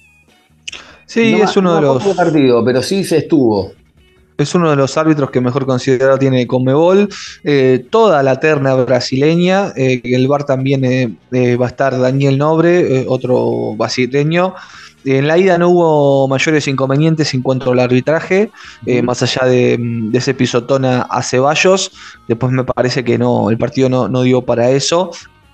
[1.07, 2.17] Sí, No es uno no de los.
[2.17, 3.73] partido, pero sí se estuvo.
[4.37, 7.09] Es uno de los árbitros que mejor considerado tiene Conmebol.
[7.45, 9.73] Eh, toda la terna brasileña.
[9.77, 14.55] eh, el VAR también eh, eh, va a estar Daniel Nobre, otro brasileño.
[15.05, 18.51] En la ida no hubo mayores inconvenientes en cuanto al arbitraje,
[18.87, 21.93] eh, más allá de, de ese pisotón a, a Ceballos.
[22.27, 25.11] Después me parece que no, el partido no, no dio para eso.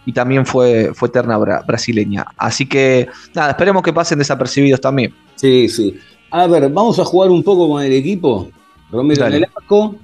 [0.06, 2.26] Y también fue, fue terna bra- brasileña.
[2.36, 5.14] Así que nada, esperemos que pasen desapercibidos también.
[5.36, 5.98] Sí, sí.
[6.30, 8.50] A ver, vamos a jugar un poco con el equipo.
[8.90, 9.36] Romero Dale.
[9.36, 9.96] en el arco,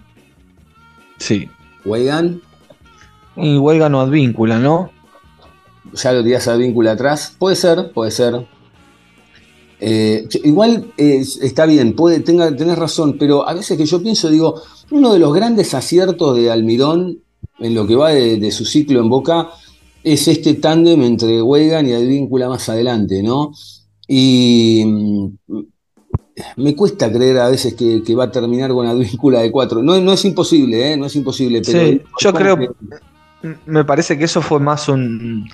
[1.18, 1.48] Sí.
[1.84, 2.40] Weigand,
[3.36, 4.90] Y Huelga no advíncula, ¿no?
[5.92, 7.34] ya lo tirás a vínculo atrás.
[7.38, 8.46] Puede ser, puede ser.
[9.78, 14.30] Eh, igual eh, está bien, puede, tenga, tenés razón, pero a veces que yo pienso,
[14.30, 17.18] digo, uno de los grandes aciertos de Almirón
[17.58, 19.48] en lo que va de, de su ciclo en Boca
[20.12, 23.52] es este tándem entre Weigand y Advíncula más adelante, ¿no?
[24.06, 25.28] Y mm,
[26.56, 29.82] me cuesta creer a veces que, que va a terminar con Advíncula de cuatro.
[29.82, 30.96] No, no es imposible, ¿eh?
[30.96, 31.80] No es imposible, pero.
[31.86, 32.68] Sí, yo creo- que-
[33.66, 35.48] Me parece que eso fue más un-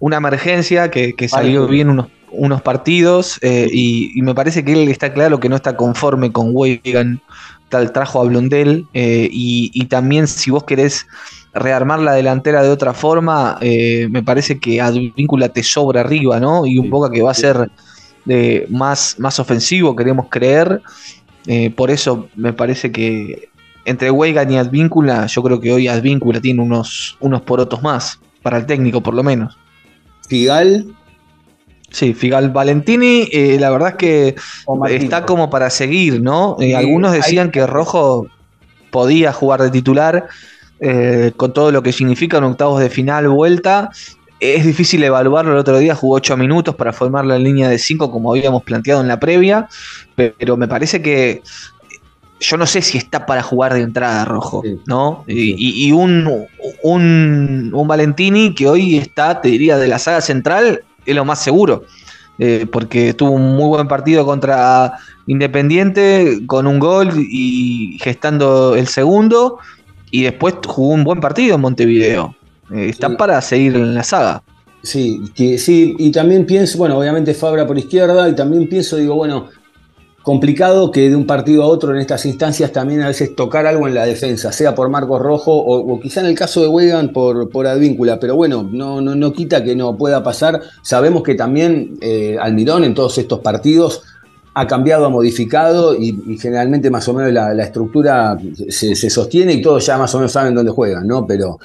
[0.00, 4.72] una emergencia que, que salió bien unos, unos partidos eh, y, y me parece que
[4.74, 7.20] él está claro que no está conforme con Weigand,
[7.70, 11.06] tal trajo a Blondel eh, y, y también si vos querés
[11.54, 16.66] rearmar la delantera de otra forma, eh, me parece que Advíncula te sobra arriba, ¿no?
[16.66, 17.70] Y un poco que va a ser
[18.28, 20.82] eh, más, más ofensivo, queremos creer.
[21.46, 23.48] Eh, por eso me parece que
[23.84, 28.58] entre Weigand y Advíncula, yo creo que hoy Advíncula tiene unos, unos porotos más, para
[28.58, 29.56] el técnico por lo menos.
[30.28, 30.86] Figal
[31.90, 33.28] Sí, Figal Valentini,
[33.60, 34.34] la verdad es que
[34.88, 36.56] está como para seguir, ¿no?
[36.76, 38.26] Algunos decían que Rojo
[38.90, 40.28] podía jugar de titular
[40.80, 43.90] eh, con todo lo que significa en octavos de final, vuelta.
[44.40, 45.52] Es difícil evaluarlo.
[45.52, 49.00] El otro día jugó 8 minutos para formar la línea de 5 como habíamos planteado
[49.00, 49.68] en la previa,
[50.16, 51.42] pero me parece que
[52.40, 54.78] yo no sé si está para jugar de entrada Rojo, Sí.
[54.86, 55.24] ¿no?
[55.26, 56.28] Y un,
[56.82, 61.42] un, un Valentini que hoy está, te diría, de la saga central, es lo más
[61.42, 61.84] seguro.
[62.38, 64.94] eh, porque tuvo un muy buen partido contra
[65.26, 69.58] Independiente con un gol y gestando el segundo.
[70.16, 72.36] Y después jugó un buen partido en Montevideo.
[72.72, 73.16] Eh, está Sí.
[73.18, 74.44] para seguir en la saga.
[74.80, 79.16] Sí, que, sí, y también pienso, bueno, obviamente Fabra por izquierda, y también pienso, digo,
[79.16, 79.48] bueno,
[80.22, 83.88] complicado que de un partido a otro en estas instancias también a veces tocar algo
[83.88, 87.12] en la defensa, sea por Marcos Rojo o, o quizá en el caso de Weigand
[87.12, 90.60] por, por Advíncula, pero bueno, no, no, no quita que no pueda pasar.
[90.82, 94.02] Sabemos que también eh, Almirón en todos estos partidos
[94.56, 98.38] ha cambiado, ha modificado y, y generalmente más o menos la, la estructura
[98.68, 101.26] se, se sostiene y todos ya más o menos saben dónde juegan, ¿no?
[101.26, 101.58] Pero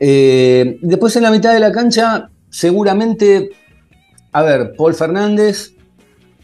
[0.00, 3.50] eh, después en la mitad de la cancha, seguramente,
[4.32, 5.72] a ver, Paul Fernández,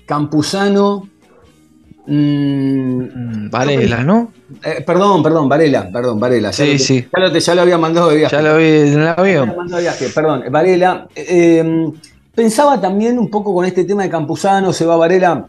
[0.07, 1.09] Campuzano,
[2.07, 4.33] mm, Mm, Varela, ¿no?
[4.65, 6.51] eh, perdón, perdón, Varela, perdón, Varela.
[6.51, 7.07] Ya Sí, lo, sí.
[7.15, 8.37] Ya lo, te- ya lo había mandado de viaje.
[8.37, 11.09] Ya lo vi Ya lo mandado de viaje, perdón, Varela.
[11.15, 11.93] eh,
[12.35, 15.47] pensaba también un poco con este tema de Campuzano, se va Varela.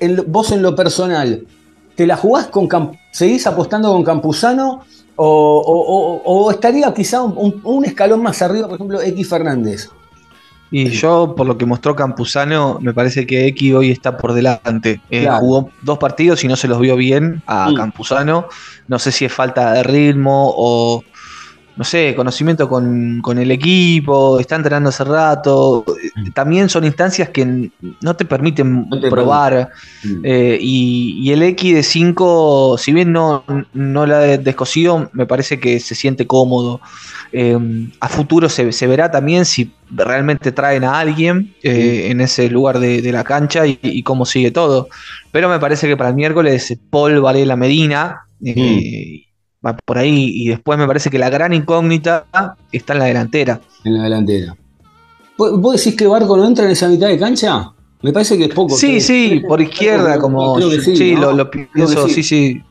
[0.00, 1.46] En vos en lo personal,
[1.94, 2.68] ¿te la jugás con
[3.12, 4.82] seguís apostando con Campuzano?
[5.16, 9.28] O, o- o- o estaría quizá un, un- un escalón más arriba, por ejemplo, X
[9.28, 9.90] Fernández.
[10.72, 15.00] Y yo, por lo que mostró Campuzano, me parece que X hoy está por delante.
[15.10, 15.40] Eh, Claro.
[15.40, 17.74] Jugó dos partidos y no se los vio bien a Mm.
[17.74, 18.46] Campuzano.
[18.86, 21.02] No sé si es falta de ritmo o,
[21.80, 25.84] no sé, conocimiento con, con el equipo, está entrenando hace rato.
[25.88, 27.70] Eh, También son instancias que
[28.02, 29.70] no te permiten No te probar.
[30.22, 35.24] Eh, y, y el X de 5, si bien no, no la ha descosido, me
[35.26, 36.82] parece que se siente cómodo.
[37.32, 37.58] Eh,
[38.00, 42.78] a futuro se, se verá también si realmente traen a alguien eh, en ese lugar
[42.78, 44.88] de, de la cancha y, y cómo sigue todo.
[45.32, 49.24] Pero me parece que para el miércoles Paul Varela Medina eh,
[49.64, 50.30] va por ahí.
[50.34, 52.26] Y después me parece que la gran incógnita
[52.72, 53.60] está en la delantera.
[53.84, 54.56] en la delantera.
[55.36, 57.72] ¿Vos decís que Barco no entra en esa mitad de cancha?
[58.02, 58.76] Me parece que es poco.
[58.76, 60.54] Sí, sí, por izquierda, como.
[60.56, 61.32] creo que sí, ¿no?
[61.32, 62.62] lo, pienso, sí, sí.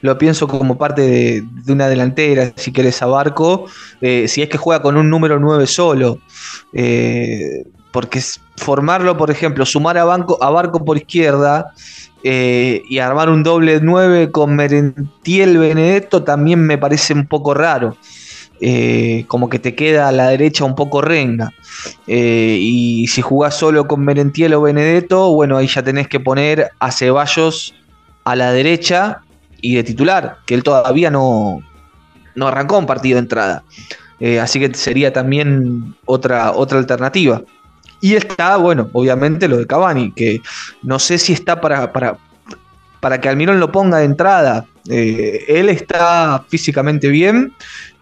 [0.00, 3.66] Lo pienso como parte de, de una delantera, si querés, a Barco.
[4.00, 6.18] eh, si es que juega con un número 9 solo.
[6.72, 8.22] eh, porque
[8.56, 11.72] formarlo, por ejemplo, sumar a, banco, a Barco por izquierda
[12.24, 17.96] eh, y armar un doble 9 con Merentiel Benedetto también me parece un poco raro.
[18.64, 21.52] Eh, como que te queda a la derecha un poco renga.
[22.06, 26.70] Eh, y si jugás solo con Merentiel o Benedetto, bueno, ahí ya tenés que poner
[26.78, 27.74] a Ceballos
[28.22, 29.22] a la derecha
[29.60, 31.60] y de titular, que él todavía no,
[32.36, 33.64] no arrancó un partido de entrada.
[34.40, 37.42] Así que sería también otra, otra alternativa.
[38.02, 40.42] Y está, bueno, obviamente lo de Cavani, que
[40.82, 42.18] no sé si está para, para,
[42.98, 44.66] para que Almirón lo ponga de entrada.
[44.90, 47.54] Eh, él está físicamente bien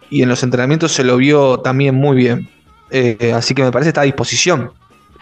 [0.09, 2.49] y en los entrenamientos se lo vio también muy bien.
[2.89, 4.71] Eh, así que me parece que está a disposición.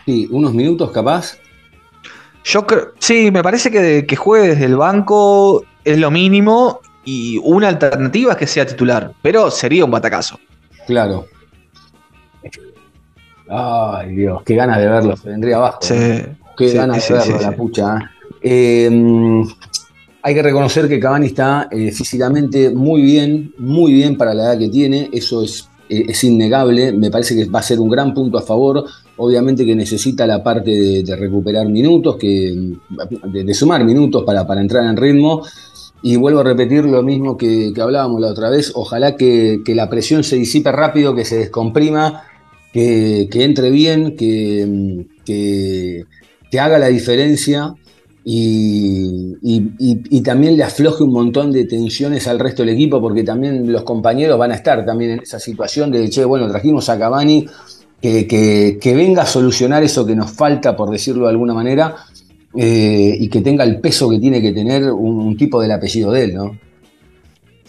[0.05, 1.37] Sí, unos minutos capaz.
[2.45, 7.37] Yo creo, sí, me parece que, que juegue desde el banco es lo mínimo y
[7.43, 10.39] una alternativa es que sea titular, pero sería un batacazo.
[10.87, 11.25] Claro.
[13.49, 15.79] Ay, Dios, qué ganas de verlo, se vendría abajo.
[15.81, 15.95] Sí.
[16.55, 17.97] Qué sí, ganas sí, de verlo, la pucha.
[17.97, 18.03] ¿eh?
[18.41, 19.43] Eh,
[20.21, 24.59] hay que reconocer que Cavani está eh, físicamente muy bien, muy bien para la edad
[24.59, 28.13] que tiene, eso es, eh, es innegable, me parece que va a ser un gran
[28.13, 28.85] punto a favor,
[29.17, 32.75] obviamente que necesita la parte de, de recuperar minutos, que,
[33.31, 35.43] de, de sumar minutos para, para entrar en ritmo,
[36.01, 39.73] y vuelvo a repetir lo mismo que, que hablábamos la otra vez, ojalá que, que
[39.73, 42.23] la presión se disipe rápido, que se descomprima,
[42.73, 47.73] que, entre bien, que, que, haga la diferencia
[48.23, 53.83] y, también le afloje un montón de tensiones al resto del equipo, porque también los
[53.83, 57.47] compañeros van a estar también en esa situación de, che, bueno, trajimos a Cavani,
[58.01, 61.95] que venga a solucionar eso que nos falta, por decirlo de alguna manera,
[62.55, 66.11] eh, y que tenga el peso que tiene que tener un, un tipo del apellido
[66.11, 66.57] de él, ¿no?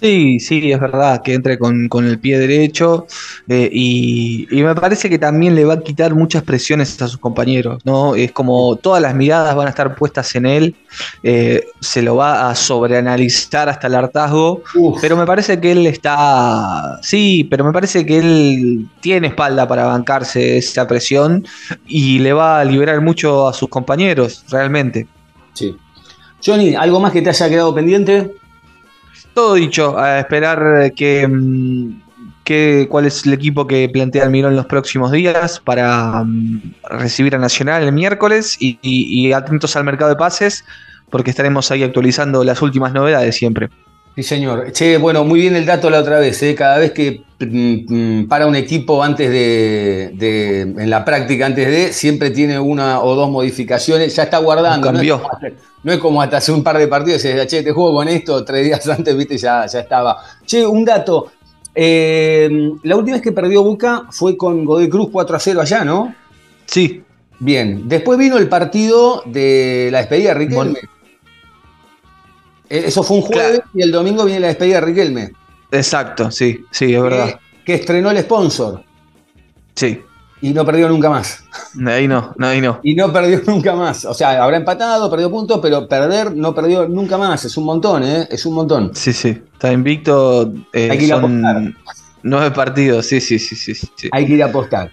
[0.02, 3.06] Sí, sí, es verdad, que entre con, con el pie derecho
[3.46, 7.18] eh, y, y me parece que también le va a quitar muchas presiones a sus
[7.18, 8.14] compañeros, ¿no?
[8.14, 10.74] Es como todas las miradas van a estar puestas en él,
[11.22, 15.86] eh, se lo va a sobreanalizar hasta el hartazgo, Uf, pero me parece que él
[15.86, 21.46] está, sí, pero me parece que él tiene espalda para bancarse esa presión
[21.84, 25.10] y le va a liberar mucho a sus compañeros, realmente.
[25.54, 25.76] sí.
[26.44, 28.39] Johnny, ¿algo más que te haya quedado pendiente?
[29.34, 32.02] Todo dicho, a esperar que, mm,
[32.44, 37.38] que- cuál es el equipo que plantea Almirón los próximos días para mm, recibir a
[37.38, 40.64] Nacional el miércoles y, y- y atentos al mercado de pases
[41.10, 43.68] porque estaremos ahí actualizando las últimas novedades siempre.
[44.16, 44.72] Sí, señor.
[44.72, 46.42] Che, bueno, muy bien el dato la otra vez.
[46.42, 46.54] ¿eh?
[46.54, 51.66] Cada vez que mm, mm, para un equipo antes de, de- en la práctica, antes
[51.68, 54.14] de, siempre tiene una o dos modificaciones.
[54.14, 54.92] Ya está guardando.
[54.92, 55.48] No es, como hasta,
[55.84, 57.22] no es como hasta hace un par de partidos.
[57.22, 58.44] Se decía, che, te juego con esto.
[58.44, 60.18] Tres días antes, viste, ya, ya estaba.
[60.44, 61.30] Che, un dato.
[61.74, 62.50] Eh,
[62.82, 66.14] la última vez que perdió Boca fue con Godoy Cruz 4 a 0 allá, ¿no?
[66.66, 67.02] Sí,
[67.38, 67.88] Bien.
[67.88, 70.78] Después vino el partido de la despedida de Riquelme.
[72.70, 73.70] Eso fue un jueves Claro.
[73.74, 75.32] y el domingo viene la despedida de Riquelme.
[75.72, 77.26] exacto, sí, sí, es verdad.
[77.28, 78.82] que, que estrenó el sponsor
[79.74, 80.00] Sí,
[80.42, 81.44] y no perdió nunca más.
[81.86, 82.80] ahí no, ahí no.
[82.82, 84.04] Y no perdió nunca más.
[84.04, 87.44] O sea, habrá empatado, perdió puntos, pero perder no perdió nunca más.
[87.44, 88.26] Es un montón, ¿eh?
[88.30, 88.90] Es un montón.
[88.94, 90.52] Sí, sí, está invicto.
[90.72, 91.62] eh, Hay que ir a apostar.
[92.22, 93.74] nueve partidos, sí, sí, sí, sí.
[93.74, 94.08] sí.
[94.12, 94.90] Hay que ir a apostar.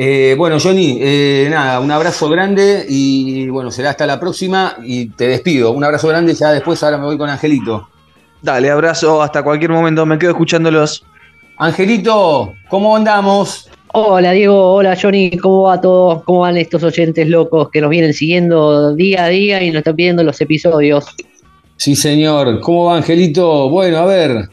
[0.00, 5.06] Eh, bueno, Johnny, eh, nada, un abrazo grande y bueno, será hasta la próxima y
[5.06, 5.72] te despido.
[5.72, 7.88] Un abrazo grande, ya después ahora me voy con Angelito.
[8.40, 11.04] Dale, abrazo, hasta cualquier momento, me quedo escuchándolos.
[11.56, 13.68] Angelito, ¿cómo andamos?
[13.92, 16.22] Hola Diego, hola Johnny, ¿cómo va todo?
[16.24, 19.96] ¿Cómo van estos oyentes locos que nos vienen siguiendo día a día y nos están
[19.96, 21.06] pidiendo los episodios?
[21.76, 22.60] Sí, señor.
[22.60, 23.68] ¿Cómo va, Angelito?
[23.68, 24.48] Bueno, a ver,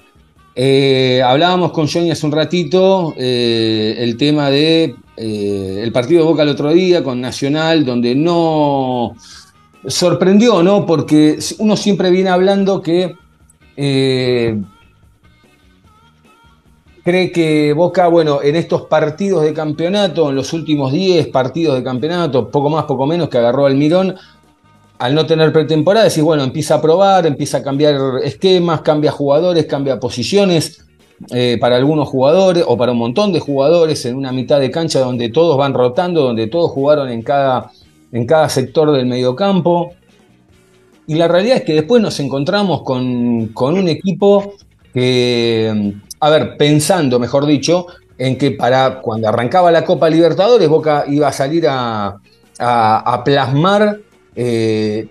[0.55, 6.27] eh, hablábamos con Johnny hace un ratito eh, el tema de eh, el partido de
[6.27, 9.15] Boca el otro día con Nacional, donde no
[9.87, 10.85] sorprendió, ¿no?
[10.85, 13.15] Porque uno siempre viene hablando que
[13.77, 14.61] eh,
[17.03, 21.83] cree que Boca, bueno, en estos partidos de campeonato, en los últimos 10 partidos de
[21.83, 24.15] campeonato, poco más, poco menos que agarró al Mirón,
[24.97, 29.65] al no tener pretemporada, decís, bueno, empieza a probar, empieza a cambiar esquemas, cambia jugadores,
[29.65, 30.84] cambia posiciones
[31.31, 34.99] eh, para algunos jugadores o para un montón de jugadores en una mitad de cancha
[34.99, 37.71] donde todos van rotando, donde todos jugaron en cada,
[38.11, 39.93] en cada sector del mediocampo.
[41.07, 44.53] Y la realidad es que después nos encontramos con, con un equipo
[44.93, 51.05] que, a ver, pensando, mejor dicho, en que para cuando arrancaba la Copa Libertadores, Boca
[51.07, 52.17] iba a salir a,
[52.57, 53.99] a- plasmar
[54.35, 55.07] eh,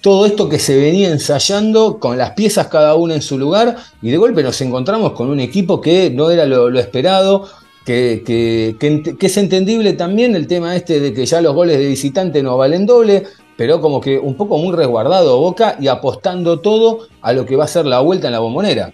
[0.00, 4.10] todo esto que se venía ensayando con las piezas cada una en su lugar y
[4.10, 7.48] de golpe nos encontramos con un equipo que no era lo, esperado,
[7.84, 8.76] que,
[9.20, 12.86] es entendible también el tema este de que ya los goles de visitante no valen
[12.86, 13.24] doble,
[13.56, 17.64] pero como que un poco muy resguardado Boca y apostando todo a lo que va
[17.64, 18.92] a ser la vuelta en la bombonera.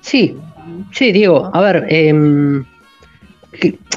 [0.00, 0.36] Sí,
[0.92, 2.64] sí, Diego, a ver, em,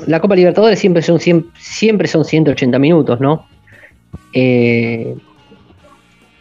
[0.07, 3.45] la Copa Libertadores siempre son, siem- siempre son 180 minutos, ¿no?
[4.33, 5.15] Eh,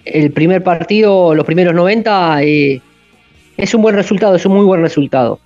[0.05, 2.81] el primer partido, los primeros 90, eh,
[3.57, 5.39] es un buen resultado, es un muy buen resultado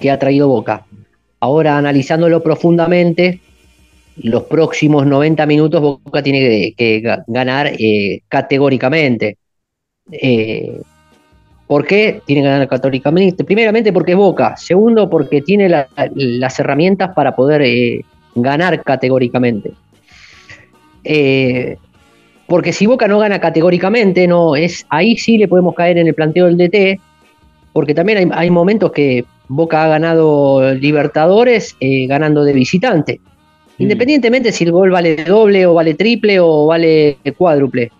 [0.00, 0.84] que ha traído Boca.
[1.40, 3.40] Ahora analizándolo profundamente,
[4.16, 9.38] los próximos 90 minutos Boca tiene que, ganar eh, categóricamente.
[11.66, 13.44] ¿Por qué tiene que ganar categóricamente?
[13.44, 14.56] Primeramente porque es Boca.
[14.56, 17.62] Segundo porque tiene la, las herramientas para poder
[18.34, 19.72] ganar categóricamente.
[22.46, 26.14] Porque si Boca no gana categóricamente, no es ahí sí le podemos caer en el
[26.14, 27.00] planteo del DT,
[27.72, 33.20] porque también hay, hay momentos que Boca ha ganado Libertadores ganando de visitante
[33.80, 33.82] Mm.
[33.84, 37.90] Independientemente si el gol vale doble o vale triple o vale cuádruple.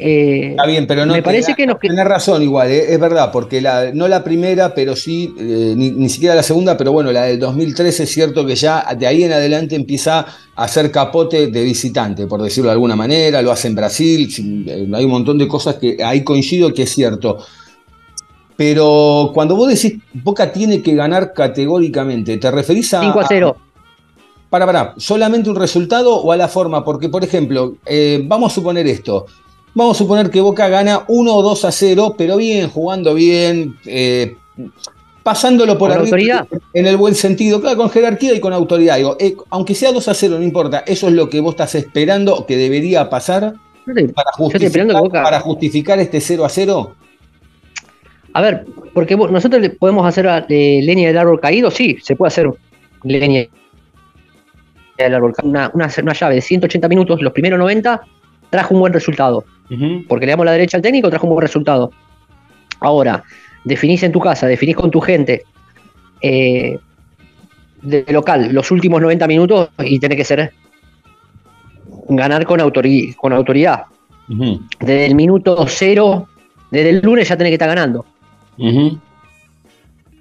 [0.00, 3.32] Eh, Está bien, pero no me parece que nos tenés razón igual, eh, es verdad,
[3.32, 7.24] porque la, no la primera, pero sí, eh, ni, siquiera la segunda, pero bueno, la
[7.24, 10.20] del 2013 es cierto que ya de ahí en adelante empieza
[10.54, 14.28] a hacer capote de visitante, por decirlo de alguna manera, lo hace en Brasil,
[14.94, 17.38] hay un montón de cosas que ahí coincido que es cierto.
[18.56, 23.00] Pero cuando vos decís Boca tiene que ganar categóricamente, ¿te referís a...
[23.00, 23.56] 5 a 0
[24.50, 26.82] para, para, ¿solamente un resultado o a la forma?
[26.82, 27.76] Porque, por ejemplo,
[28.24, 29.26] vamos a suponer esto.
[29.78, 33.76] Vamos a suponer que Boca gana 1 o 2 a 0, pero bien, jugando bien,
[33.86, 34.34] eh,
[35.22, 36.48] pasándolo por ¿Con autoridad?
[36.74, 38.96] en el buen sentido, claro, con jerarquía y con autoridad.
[38.96, 41.76] Digo, eh, aunque sea 2 a 0, no importa, eso es lo que vos estás
[41.76, 43.54] esperando que debería pasar
[44.16, 46.94] para, justificar, para justificar este 0 a 0.
[48.32, 52.50] A ver, porque nosotros podemos hacer leña del árbol caído, sí, se puede hacer
[53.04, 53.46] leña
[55.44, 58.02] una, una, llave de 180 minutos, los primeros 90,
[58.50, 59.44] trajo un buen resultado.
[60.08, 61.92] Porque le damos la derecha al técnico, trajo un buen resultado.
[62.80, 63.22] Ahora,
[63.64, 65.42] definís en tu casa, definís con tu gente
[66.22, 66.78] eh,
[67.82, 70.52] de local los últimos 90 minutos y tiene que ser
[72.08, 72.58] ganar con,
[73.16, 73.82] con autoridad.
[74.80, 76.28] Desde el minuto cero,
[76.70, 78.04] desde el lunes ya tenés que estar ganando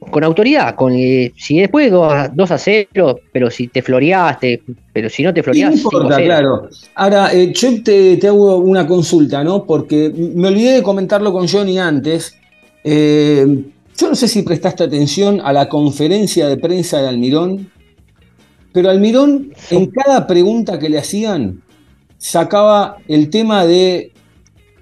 [0.09, 2.11] con autoridad, con eh, si después 2
[2.51, 4.61] a, 0, pero si te floreaste,
[4.93, 5.75] pero si no te floreaste.
[5.75, 6.69] No importa, claro.
[6.95, 9.65] Ahora, eh, yo te, hago una consulta, ¿no?
[9.65, 12.35] Porque me olvidé de comentarlo con Johnny antes.
[12.83, 13.63] Eh,
[13.97, 17.71] yo no sé si prestaste atención a la conferencia de prensa de Almirón,
[18.71, 21.63] pero Almirón, en cada pregunta que le hacían,
[22.17, 24.11] sacaba el tema de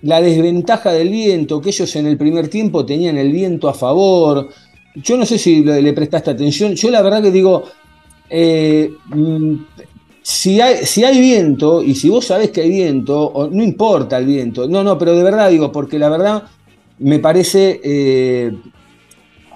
[0.01, 4.49] la desventaja del viento, que ellos en el primer tiempo tenían el viento a favor,
[4.95, 6.73] yo no sé si le, prestaste atención.
[6.75, 7.65] Yo la verdad que digo,
[8.29, 9.55] eh, mm,
[10.21, 14.25] si, hay, si hay viento y si vos sabés que hay viento, no importa el
[14.25, 14.67] viento.
[14.67, 16.43] No, no, pero de verdad digo, porque la verdad
[16.99, 18.51] me parece, eh,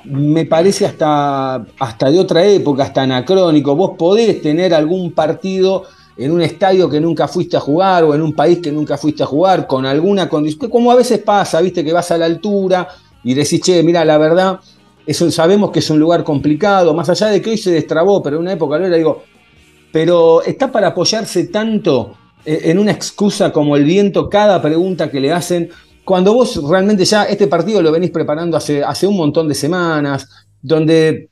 [0.06, 3.76] me parece hasta, hasta de otra época, hasta anacrónico.
[3.76, 5.84] Vos podés tener algún partido
[6.18, 9.24] en un estadio que nunca fuiste a jugar o en un país que nunca fuiste
[9.24, 12.90] a jugar con alguna condición, como a veces pasa, viste que vas a la altura
[13.24, 14.60] y decís, che, mira, la verdad,
[15.14, 18.44] sabemos que es un lugar complicado, más allá de que hoy se destrabó, pero en
[18.44, 19.24] una época lo era, digo,
[19.92, 25.20] pero está para apoyarse tanto eh, en una excusa como el viento, cada pregunta que
[25.20, 25.70] le hacen,
[26.04, 30.28] cuando vos realmente ya este partido lo venís preparando hace, hace un montón de semanas,
[30.62, 31.30] donde,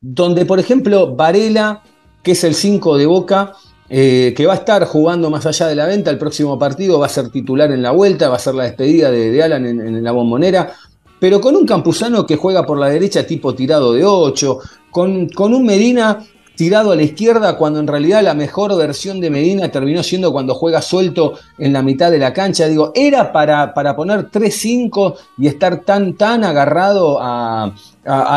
[0.00, 1.82] donde por ejemplo Varela,
[2.22, 3.52] que es el 5 de Boca,
[3.90, 7.06] eh, que va a estar jugando más allá de la venta el próximo partido, va
[7.06, 10.12] a ser titular en la vuelta, va a ser la despedida de, Alan en, la
[10.12, 10.74] bombonera
[11.20, 14.58] pero con un Campuzano que juega por la derecha tipo tirado de 8,
[14.90, 16.24] con, con un Medina
[16.58, 20.54] tirado a la izquierda cuando en realidad la mejor versión de Medina terminó siendo cuando
[20.54, 22.66] juega suelto en la mitad de la cancha.
[22.66, 27.72] Digo, ¿era para, para poner 3-5 y estar tan, tan agarrado a,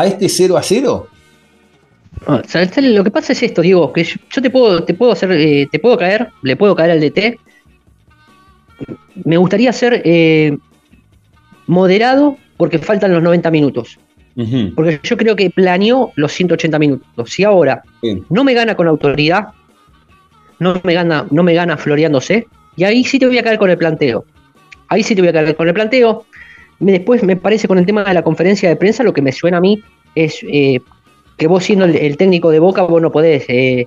[0.06, 1.08] este 0 a 0?
[2.76, 5.80] lo que pasa es esto, Diego, que yo te puedo, te puedo hacer, eh, te
[5.80, 7.40] puedo caer, le puedo caer al DT.
[9.24, 10.56] Me gustaría ser eh,
[11.66, 13.98] moderado porque faltan los 90 minutos.
[14.76, 17.28] Porque yo creo que planeó los 180 minutos.
[17.28, 17.82] Si ahora
[18.30, 19.48] no me gana con autoridad,
[20.60, 22.46] no me gana, no me gana floreándose,
[22.76, 24.24] y ahí sí te voy a caer con el planteo.
[24.86, 26.24] Ahí sí te voy a caer con el planteo.
[26.78, 29.56] Después me parece con el tema de la conferencia de prensa, lo que me suena
[29.56, 29.82] a mí
[30.14, 30.78] es eh,
[31.36, 33.86] que vos siendo el, técnico de Boca, vos no podés eh,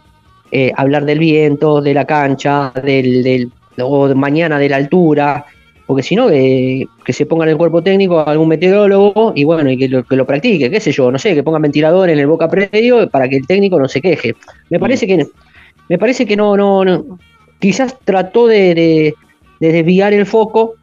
[0.51, 3.51] eh, hablar del viento, de la cancha, del, del,
[3.81, 5.45] o mañana de la altura,
[5.85, 9.77] porque si no, que se ponga en el cuerpo técnico algún meteorólogo y bueno, y
[9.77, 12.27] que lo, que lo practique, qué sé yo, no sé, que pongan ventilador en el
[12.27, 14.35] boca predio para que el técnico no se queje.
[14.69, 15.27] Me parece que
[15.87, 17.19] me parece que no, no, no.
[17.59, 19.13] Quizás trató de,
[19.59, 20.75] desviar el foco,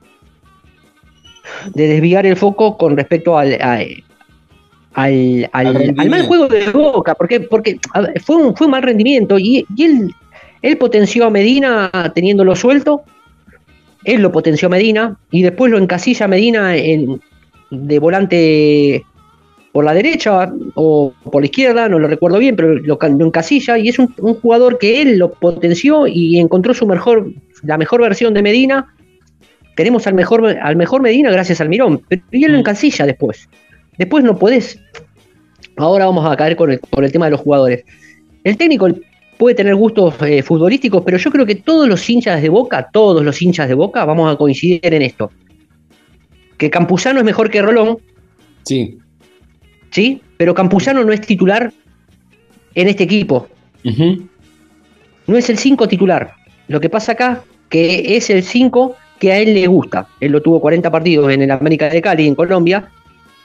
[1.74, 7.78] de desviar el foco con respecto al, al, al, mal juego de Boca, porque, porque
[8.24, 10.14] fue, un, fue un mal rendimiento y, y él,
[10.62, 13.02] él potenció a Medina teniéndolo suelto
[14.04, 17.20] él lo potenció Medina y después lo encasilla Medina en,
[17.70, 19.04] de volante
[19.72, 23.78] por la derecha o por la izquierda, no lo recuerdo bien, pero lo, lo encasilla
[23.78, 27.32] y es un, un jugador que él lo potenció y encontró su mejor,
[27.62, 28.94] la mejor versión de Medina.
[29.74, 32.60] Tenemos al mejor, al mejor Medina gracias al Mirón, pero y él lo Mm.
[32.60, 33.48] encasilla después.
[33.96, 34.78] Después no podés.
[35.78, 37.84] Ahora vamos a caer con el, con el tema de los jugadores.
[38.44, 38.88] El técnico
[39.42, 43.24] puede tener gustos eh, futbolísticos, pero yo creo que todos los hinchas de Boca, todos
[43.24, 45.32] los hinchas de Boca, vamos a coincidir en esto.
[46.56, 47.98] Que Campuzano es mejor que Rolón,
[48.62, 48.98] Sí.
[49.90, 50.22] ¿sí?
[50.36, 51.72] Pero Campuzano no es titular
[52.76, 53.48] en este equipo.
[55.26, 56.34] No es el 5 titular.
[56.68, 60.06] Lo que pasa acá, que es el 5 que a él le gusta.
[60.20, 62.88] Él lo tuvo 40 partidos en el América de Cali, en Colombia.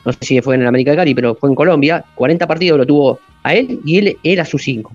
[0.05, 2.05] No sé si fue en el América de Cali, pero fue en Colombia.
[2.13, 4.91] 40 partidos lo tuvo a él y él era su 5.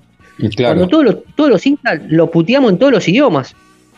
[0.56, 0.74] Claro.
[0.76, 3.54] Cuando todos los, todos los hinchas lo puteamos en todos los idiomas.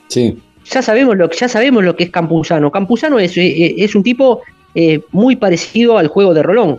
[0.09, 0.39] Sí.
[0.71, 2.71] ya sabemos lo, ya sabemos lo que es Campuzano.
[2.71, 4.43] Campuzano es, eh, es un tipo
[4.75, 6.79] eh, muy parecido al juego de Rolón.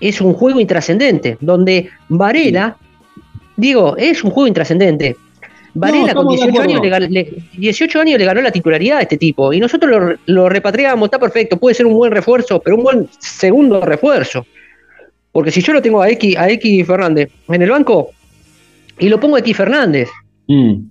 [0.00, 2.76] Es un juego intrascendente, donde Varela,
[3.56, 5.16] digo, es un juego intrascendente.
[5.74, 7.06] Varela con estamos de 18 años, le, acuerdo.
[7.06, 10.48] gan- le- 18 años le ganó la titularidad a este tipo y nosotros lo, lo
[10.48, 14.46] repatriamos, está perfecto, puede ser un buen refuerzo, pero un buen segundo refuerzo.
[15.32, 18.10] Porque si yo lo tengo a X, a X Fernández en el banco
[18.98, 20.08] y lo pongo a X Fernández,
[20.48, 20.88] Mm.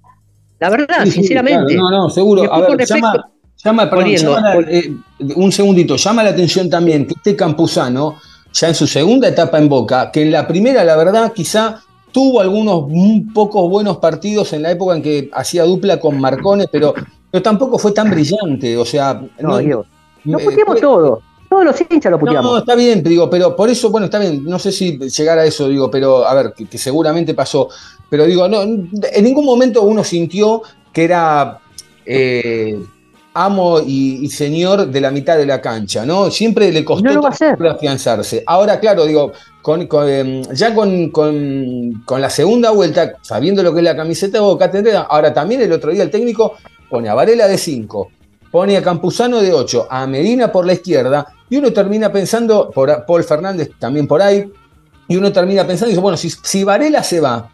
[0.59, 1.73] la verdad, Sí, sí, sinceramente.
[1.75, 2.41] claro, no, no, seguro.
[2.41, 3.29] Después, A ver, respecto- llama,
[3.63, 4.93] llama, perdón, Volviendo, llama la- vol- eh,
[5.35, 8.15] un segundito, llama la atención también que este Campuzano,
[8.53, 11.81] ya en su segunda etapa en Boca, que en la primera, la verdad, quizá
[12.11, 16.67] tuvo algunos un pocos buenos partidos en la época en que hacía dupla con Marcones,
[16.71, 16.93] pero,
[17.29, 18.77] pero tampoco fue tan brillante.
[18.77, 19.85] O sea, No, Diego.
[20.23, 21.21] Lo eh, puteamos fue- todo.
[21.49, 22.51] Todos los hinchas lo no, puteamos.
[22.51, 25.45] no, está bien, digo, pero por eso, bueno, está bien, no sé si llegar a
[25.45, 27.69] eso, digo, pero a ver, que, que seguramente pasó,
[28.09, 30.61] pero digo, no, en ningún momento uno sintió
[30.93, 31.59] que era
[32.05, 32.77] eh,
[33.33, 36.31] amo y, y señor de la mitad de la cancha, ¿no?
[36.31, 37.03] Siempre le costó
[37.59, 38.43] No afianzarse.
[38.47, 43.73] Ahora, claro, digo, con, con, em, ya con, con- con la segunda vuelta, sabiendo lo
[43.73, 46.53] que es la camiseta de Boca, tendrá- ahora también el otro día el técnico
[46.89, 48.09] pone a Varela de 5,
[48.51, 53.05] pone a Campuzano de 8, a Medina por la izquierda, y uno termina pensando, por
[53.05, 54.49] Paul Fernández también por ahí,
[55.09, 57.51] y uno termina pensando, y dice, bueno, si, si Varela se va,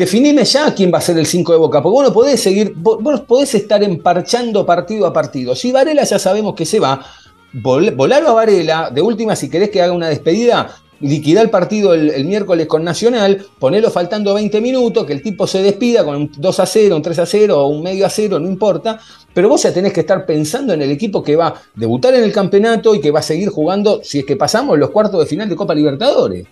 [0.00, 2.72] definime ya quién va a ser el 5 de Boca, porque vos no podés seguir,
[2.76, 5.54] vos, podés estar emparchando partido a partido.
[5.54, 7.04] Si Varela ya sabemos que se va,
[7.52, 11.92] vol- volalo a Varela, de última, si querés que haga una despedida, liquidá el partido
[11.94, 16.32] el, miércoles con Nacional, ponelo faltando 20 minutos, que el tipo se despida con un
[16.34, 18.98] 2 a 0, un 3 a 0 o un medio a 0, no importa,
[19.34, 22.24] pero vos ya tenés que estar pensando en el equipo que va a debutar en
[22.24, 25.26] el campeonato y que va a seguir jugando, si es que pasamos, los cuartos de
[25.26, 26.46] final de Copa Libertadores.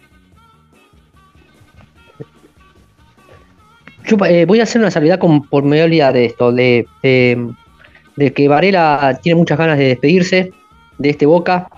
[4.11, 6.87] Eh, voy a hacer una salvedad con, por me voy a olvidar de esto, de,
[7.03, 10.51] que Varela tiene muchas ganas de despedirse
[10.97, 11.69] de este Boca,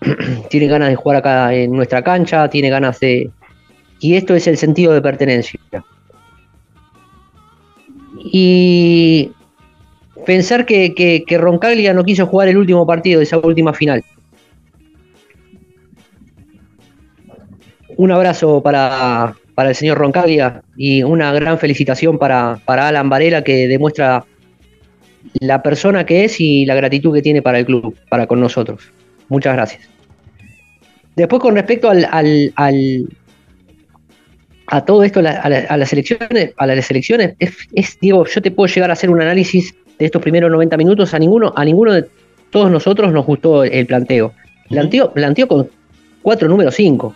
[0.50, 3.30] tiene ganas de jugar acá en nuestra cancha, tiene ganas de...
[4.00, 5.58] Y esto es el sentido de pertenencia.
[8.18, 9.32] Y
[10.26, 14.04] pensar que, que, que Roncaglia no quiso jugar el último partido de esa última final.
[17.96, 23.42] Un abrazo para, para el señor Roncaglia y una gran felicitación para, para Alan Varela
[23.42, 24.24] que demuestra
[25.40, 28.92] la persona que es y la gratitud que tiene para el club, para con nosotros.
[29.28, 29.88] Muchas gracias.
[31.16, 33.08] Después con respecto al, al- al-
[34.68, 38.26] a todo esto, la- a, la- a las elecciones, a las elecciones, es, es, Diego,
[38.26, 41.14] yo te puedo llegar a hacer un análisis de estos primeros 90 minutos.
[41.14, 42.04] A ninguno, a ninguno de
[42.50, 44.32] todos nosotros nos gustó el planteo.
[44.68, 45.70] Planteo, planteo con
[46.22, 47.14] cuatro números 5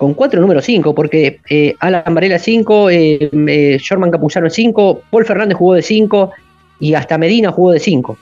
[0.00, 5.26] con cuatro números 5, porque eh, Alan Varela 5, eh, eh, Sherman Capuzano 5, Paul
[5.26, 6.30] Fernández jugó de 5
[6.80, 8.16] y hasta Medina jugó de 5.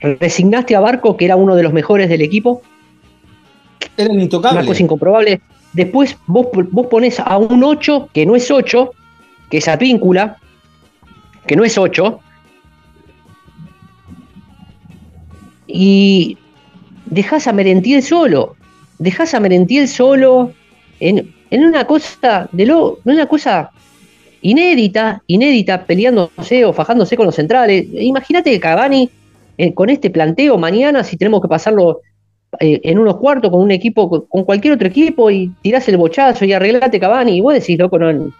[0.00, 2.62] Resignaste a Barco, que era uno de los mejores del equipo,
[3.96, 4.64] Eran una intocables.
[4.64, 5.40] cosa incomprobable.
[5.72, 8.92] Después vos, vos ponés a un 8, que no es 8,
[9.50, 10.36] que es Advíncula,
[11.48, 12.20] que no es 8,
[15.66, 16.38] y
[17.06, 18.54] dejás a Merentiel solo.
[19.00, 20.52] Dejás a Merentiel solo
[21.00, 23.70] en, una cosa de lo, en una cosa
[24.42, 27.86] inédita, inédita, peleándose o fajándose con los centrales.
[27.92, 29.10] Imagínate que Cavani
[29.58, 32.00] eh, con este planteo mañana, si tenemos que pasarlo
[32.60, 36.44] eh, en unos cuartos con un equipo, con, cualquier otro equipo, y tirás el bochazo
[36.44, 38.32] y arreglate Cavani, y vos decís, loco, no,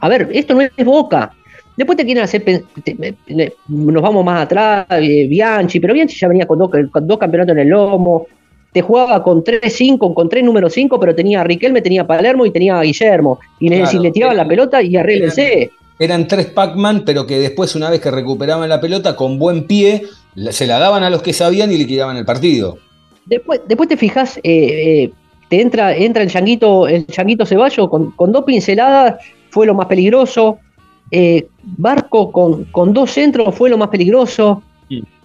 [0.00, 1.32] a ver, esto no es boca.
[1.76, 6.46] Después te quieren hacer, te- nos vamos más atrás, eh, Bianchi, pero Bianchi ya venía
[6.46, 8.26] con dos, con dos campeonatos en el lomo,
[8.72, 12.46] te jugaba con 3-5, con tres números 5, pero tenía a Riquelme, tenía a Palermo
[12.46, 13.38] y tenía a Guillermo.
[13.58, 15.70] Y le, Claro, decís, le tiraban la eran- pelota y arréglense.
[15.98, 20.02] eran tres Pac-Man, pero que después, una vez que recuperaban la pelota, con buen pie,
[20.50, 22.78] se la daban a los que sabían y liquidaban el partido.
[23.26, 25.10] Después, después te fijas, eh, eh,
[25.48, 29.16] te entra, entra el changuito, el changuito Ceballo con, con dos pinceladas,
[29.50, 30.58] fue lo más peligroso.
[31.10, 34.62] Eh, Barco con, con dos centros fue lo más peligroso.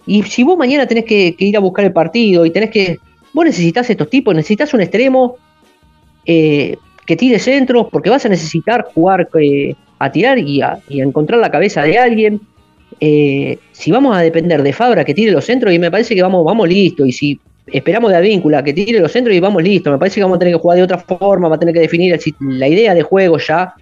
[0.08, 2.98] Y si vos mañana tenés que, que ir a buscar el partido y tenés que.
[3.36, 5.36] Vos necesitas estos tipos, necesitas un extremo
[6.24, 11.02] eh, que tire centros, porque vas a necesitar jugar eh, a tirar y a, y
[11.02, 12.40] encontrar la cabeza de alguien.
[12.98, 16.22] Eh, si vamos a depender de Fabra que tire los centros, y me parece que
[16.22, 17.04] vamos, vamos listo.
[17.04, 20.22] Y si esperamos de Advíncula que tire los centros y vamos listo, me parece que
[20.22, 22.94] vamos a tener que jugar de otra forma, va a tener que definir la idea
[22.94, 23.74] de juego ya.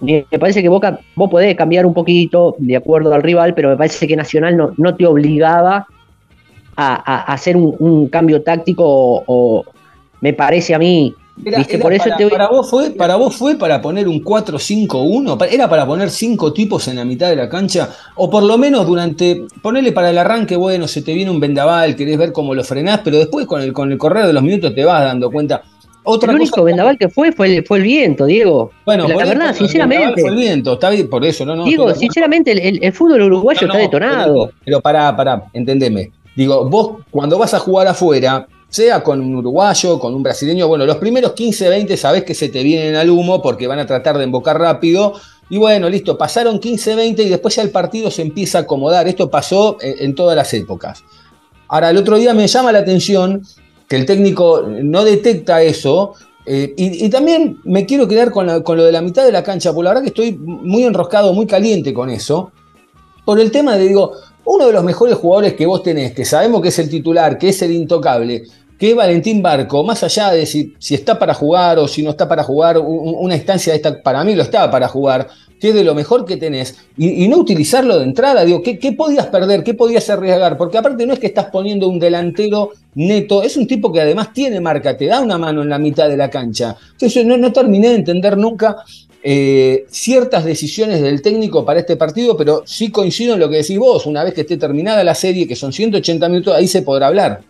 [0.00, 3.68] Me me parece que Boca, vos podés cambiar un poquito de acuerdo al rival, pero
[3.68, 5.86] me parece que Nacional no, no te obligaba
[6.76, 9.64] a, hacer un, un cambio táctico o, o
[10.20, 11.14] me parece a mí.
[11.44, 11.74] Era- ¿viste?
[11.74, 14.22] era Por eso para, te voy- para vos fue, para vos fue para poner un
[14.22, 18.42] 4-5-1, Pa- era para poner cinco tipos en la mitad de la cancha, o por
[18.42, 22.32] lo menos durante, ponerle para el arranque, bueno, se te viene un vendaval, querés ver
[22.32, 25.02] cómo lo frenás, pero después con el, con el correr de los minutos te vas
[25.02, 25.62] dando cuenta.
[26.08, 28.70] Otra el único cosa- vendaval que fue fue el, fue el viento, Diego.
[28.86, 30.20] bueno, la, eso, verdad, el sinceramente.
[30.22, 31.64] Fue el viento, está bien, por eso, no, no.
[31.64, 32.52] Diego, sinceramente,
[32.86, 34.46] el, fútbol uruguayo No, está detonado.
[34.46, 36.12] Pero, pero pará, pará, entendeme.
[36.36, 40.84] Digo, vos cuando vas a jugar afuera, sea con un uruguayo, con un brasileño, bueno,
[40.84, 44.18] los primeros 15, 20 sabés que se te vienen al humo porque van a tratar
[44.18, 45.14] de embocar rápido.
[45.48, 49.06] Y bueno, listo, pasaron 15, 20 y después ya el partido se empieza a acomodar.
[49.08, 51.04] Esto pasó en, en todas las épocas.
[51.68, 53.42] Ahora, el otro día me llama la atención
[53.88, 56.14] que el técnico no detecta eso.
[56.44, 59.32] eh, y, y también me quiero quedar con, la- con lo de la mitad de
[59.32, 62.50] la cancha, porque la verdad que estoy muy enroscado, muy caliente con eso.
[63.24, 64.12] Por el tema de, digo,
[64.46, 67.50] uno de los mejores jugadores que vos tenés, que sabemos que es el titular, que
[67.50, 68.44] es el intocable,
[68.78, 72.28] que es Valentín Barco, más allá de si, está para jugar o si no está
[72.28, 75.28] para jugar, un- un- una instancia de esta, para mí lo estaba para jugar,
[75.58, 78.78] que es de lo mejor que tenés, y, y no utilizarlo de entrada, digo, ¿qué,
[78.78, 79.64] ¿qué podías perder?
[79.64, 80.58] ¿Qué podías arriesgar?
[80.58, 84.34] Porque aparte no es que estás poniendo un delantero neto, es un tipo que además
[84.34, 86.76] tiene marca, te da una mano en la mitad de la cancha.
[86.92, 88.76] Entonces no, no terminé de entender nunca
[89.28, 93.76] eh, ciertas decisiones del técnico para este partido, pero sí coincido en lo que decís
[93.76, 97.08] vos, una vez que esté terminada la serie, que son 180 minutos, ahí se podrá
[97.08, 97.40] hablar.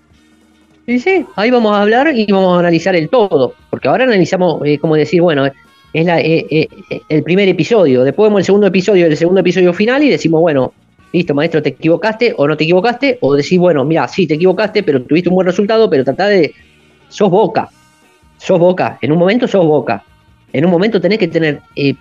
[0.87, 4.62] Sí, sí, ahí vamos a hablar y vamos a analizar el todo, porque ahora analizamos,
[4.64, 5.53] eh, como decir, bueno, es
[5.93, 10.03] eh, eh, eh, el primer episodio, después vemos el segundo episodio, el segundo episodio final
[10.03, 10.72] y decimos, bueno,
[11.12, 14.83] listo, maestro, te equivocaste o no te equivocaste, o decís, bueno, mira, sí, te equivocaste,
[14.83, 16.55] pero tuviste un buen resultado, pero tratá de,
[17.11, 17.68] sos boca,
[18.39, 20.03] sos boca, en un momento sos boca,
[20.59, 21.94] en un momento tenés que tener, eh,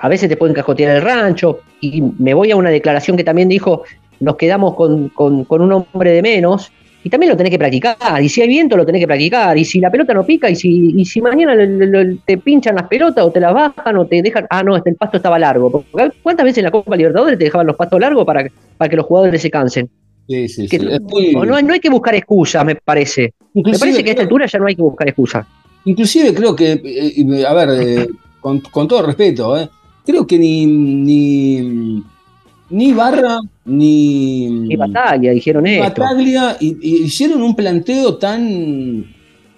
[0.00, 3.48] a veces te pueden cajotear el rancho, y me voy a una declaración que también
[3.48, 3.82] dijo,
[4.20, 6.72] nos quedamos con, con- con un hombre de menos,
[7.04, 9.64] y también lo tenés que practicar, y si hay viento lo tenés que practicar, y
[9.64, 12.74] si la pelota no pica, y si, y si mañana le- le- le- te pinchan
[12.74, 15.38] las pelotas o te las bajan o te dejan, ah, no, este, el pasto estaba
[15.38, 15.70] largo.
[15.70, 18.88] Porque ¿Cuántas veces en la Copa Libertadores te dejaban los pastos largos para, que- para
[18.88, 19.88] que los jugadores se cansen?
[20.26, 20.78] Sí, sí, sí.
[20.84, 23.32] no, muy- no hay, no hay que buscar excusas, me parece.
[23.54, 25.46] Me parece que a esta altura ya no hay que buscar excusas.
[25.88, 28.08] Inclusive creo que, eh, a ver, eh,
[28.40, 29.68] con, con todo respeto, eh,
[30.04, 32.02] creo que ni, ni,
[32.70, 36.02] ni Barra, ni, Y batalla, dijeron ni esto.
[36.02, 39.04] Bataglia y- y hicieron un planteo tan,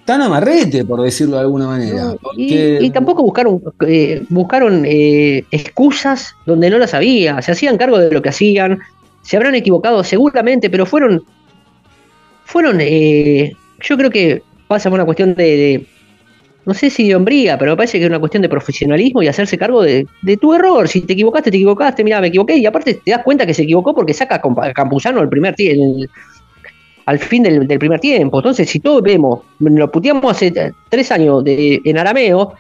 [0.04, 2.14] tan amarrete, por decirlo de alguna manera.
[2.36, 8.10] Y, tampoco buscaron, eh, buscaron eh, excusas donde no las había, se hacían cargo de
[8.10, 8.78] lo que hacían,
[9.22, 11.22] se habrán equivocado seguramente, pero fueron,
[12.44, 13.52] fueron, eh,
[13.82, 15.86] yo creo que pasa por una cuestión de, de-
[16.70, 19.26] no sé si de hombría, pero me parece que es una cuestión de profesionalismo y
[19.26, 20.86] hacerse cargo de, de tu error.
[20.86, 23.64] Si te equivocaste, te equivocaste, mira, me equivoqué, y aparte te das cuenta que se
[23.64, 26.06] equivocó porque saca a Campuzano el primer tiempo,
[27.06, 28.38] al fin del, primer tiempo.
[28.38, 32.52] Entonces, si todos vemos, lo puteamos hace tres años de- en arameo,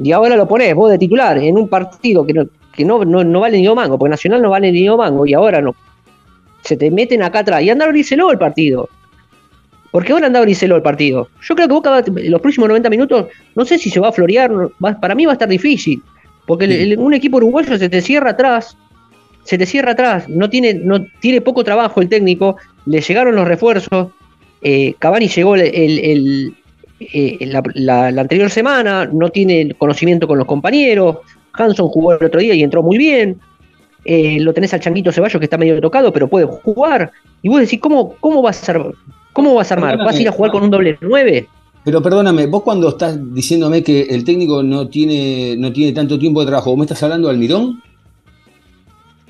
[0.00, 3.24] y ahora lo ponés vos de titular en un partido que no, que no, no,
[3.24, 5.74] no vale ni un mango, porque Nacional no vale ni un mango, y ahora no.
[6.62, 8.88] Se te meten acá atrás y anda a el partido.
[9.90, 11.28] Porque ahora anda a abrírselo el partido.
[11.42, 14.12] Yo creo que Boca va- los próximos 90 minutos, no sé si se va a
[14.12, 14.50] florear,
[14.84, 16.02] va- para mí va a estar difícil.
[16.46, 18.76] Porque el- el- un equipo uruguayo se te cierra atrás,
[19.44, 23.48] se te cierra atrás, no tiene, no tiene poco trabajo el técnico, le llegaron los
[23.48, 24.08] refuerzos,
[24.62, 26.54] eh, Cavani llegó el, el- el-
[27.00, 31.18] eh, la, la- la anterior semana, no tiene el conocimiento con los compañeros,
[31.52, 33.38] Hanson jugó el otro día y entró muy bien,
[34.04, 37.10] eh, lo tenés al Changuito Ceballos que está medio tocado, pero puede jugar,
[37.42, 38.92] y vos decís, ¿cómo, cómo vas a ar-
[39.38, 39.96] ¿Cómo vas a armar?
[39.98, 41.46] ¿Vas a ir a jugar con un doble 9?
[41.84, 46.40] Pero perdóname, vos cuando estás diciéndome que el técnico no tiene, no tiene tanto tiempo
[46.40, 47.80] de trabajo, ¿vos me estás hablando de Almirón?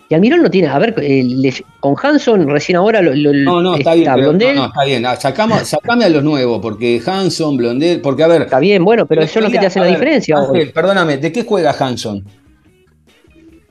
[0.09, 3.61] Y Almirón no tiene, a ver, eh, le- con Hanson recién ahora lo, lo- No,
[3.61, 4.07] no, está bien.
[4.15, 5.05] pero- Blondel, no, no, está bien.
[5.05, 8.43] Ah, Sacamos, sacame a los nuevos, porque Hanson, Blondel, porque a ver.
[8.43, 10.37] está bien, bueno, pero eso es lo que te hace la ver, diferencia.
[10.39, 12.25] Ángel, perdóname, ¿de qué juega Hanson?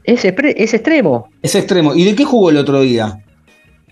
[0.03, 1.27] es, es extremo.
[1.41, 1.95] Es extremo.
[1.95, 3.17] ¿Y de qué jugó el otro día?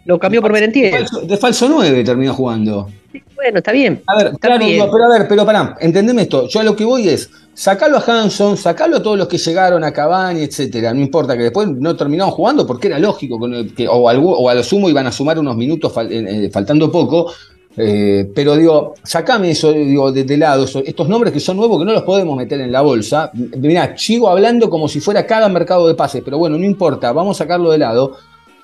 [0.05, 0.91] Lo cambió por De Merentiel.
[0.93, 2.87] falso, de falso 9 terminó jugando.
[3.35, 4.01] Bueno, está bien.
[4.07, 4.77] A ver, Está claro, bien.
[4.79, 6.47] no, pero a ver, pero pará, entendeme esto.
[6.47, 9.83] Yo a lo que voy es, sacalo a Hanson, sacalo a todos los que llegaron
[9.83, 10.93] a Cavani, etcétera.
[10.93, 14.47] No importa que después no terminaron jugando porque era lógico que, que- o, algo- o
[14.49, 17.31] a lo sumo iban a sumar unos minutos fal- eh, eh, faltando poco.
[17.77, 21.77] eh, pero digo, sacame eso digo, de, de lado, eso- estos nombres que son nuevos
[21.79, 23.31] que no los podemos meter en la bolsa.
[23.33, 27.35] Mirá, sigo hablando como si fuera cada mercado de pases, pero bueno, no importa, vamos
[27.39, 28.15] a sacarlo de lado.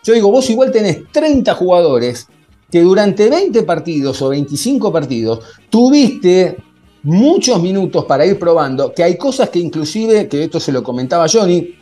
[0.03, 2.27] Yo digo, vos igual tenés 30 jugadores
[2.71, 5.39] que durante 20 partidos o 25 partidos
[5.69, 6.57] tuviste
[7.03, 11.27] muchos minutos para ir probando, que hay cosas que inclusive, que esto se lo comentaba
[11.31, 11.75] Johnny,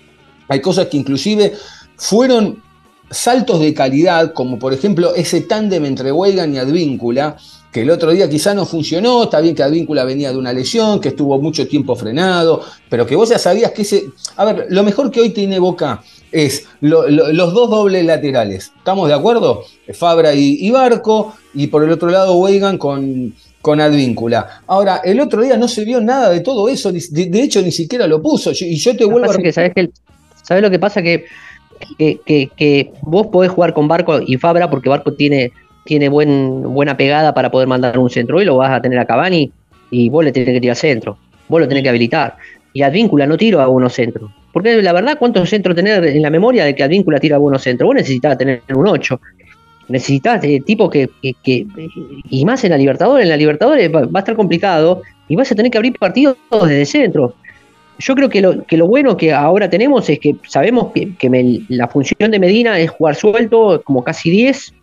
[0.48, 1.54] hay cosas que inclusive
[1.96, 2.64] fueron
[3.12, 7.38] saltos de calidad, como por ejemplo ese tándem entre Weigan y Advíncula,
[7.72, 11.00] que el otro día quizá no funcionó, está bien que Advíncula venía de una lesión,
[11.00, 14.10] que estuvo mucho tiempo frenado, pero que vos ya sabías que ese...
[14.38, 16.02] A ver, lo mejor que hoy tiene Boca
[16.32, 19.64] es lo- lo- los dos dobles laterales, ¿estamos de acuerdo?
[19.94, 24.62] Fabra y, y Barco, y por el otro lado Weigan con, con Advíncula.
[24.68, 27.72] Ahora, el otro día no se vio nada de todo eso, de, de hecho ni
[27.72, 29.38] siquiera lo puso, y yo te Lo vuelvo a...
[29.38, 29.90] que, ¿sabes, que,
[30.44, 31.02] ¿sabes lo que pasa?
[31.02, 31.26] Que,
[31.98, 35.52] que, que- que vos podés jugar con Barco y Fabra porque Barco tiene,
[35.86, 39.06] tiene buen, buena pegada para poder mandar un centro y lo vas a tener a
[39.06, 39.52] Cavani
[39.90, 41.18] y vos le tenés que tirar centro,
[41.48, 42.36] vos lo tenés que habilitar.
[42.74, 44.30] Y Advíncula no tiro a buenos centros.
[44.52, 47.88] Porque la verdad, ¿cuántos centros tener en la memoria de que Advíncula tira buenos centros?
[47.88, 49.20] Vos necesitabas tener un 8.
[49.90, 51.10] Necesitas eh, tipo que,
[52.30, 53.24] Y más en la Libertadores.
[53.24, 56.86] En la Libertadores va, a estar complicado y vas a tener que abrir partidos desde
[56.86, 57.34] centro.
[58.00, 61.88] Yo creo que lo, que lo bueno que ahora tenemos es que sabemos que, la
[61.88, 64.74] función de Medina es jugar suelto, como casi 10,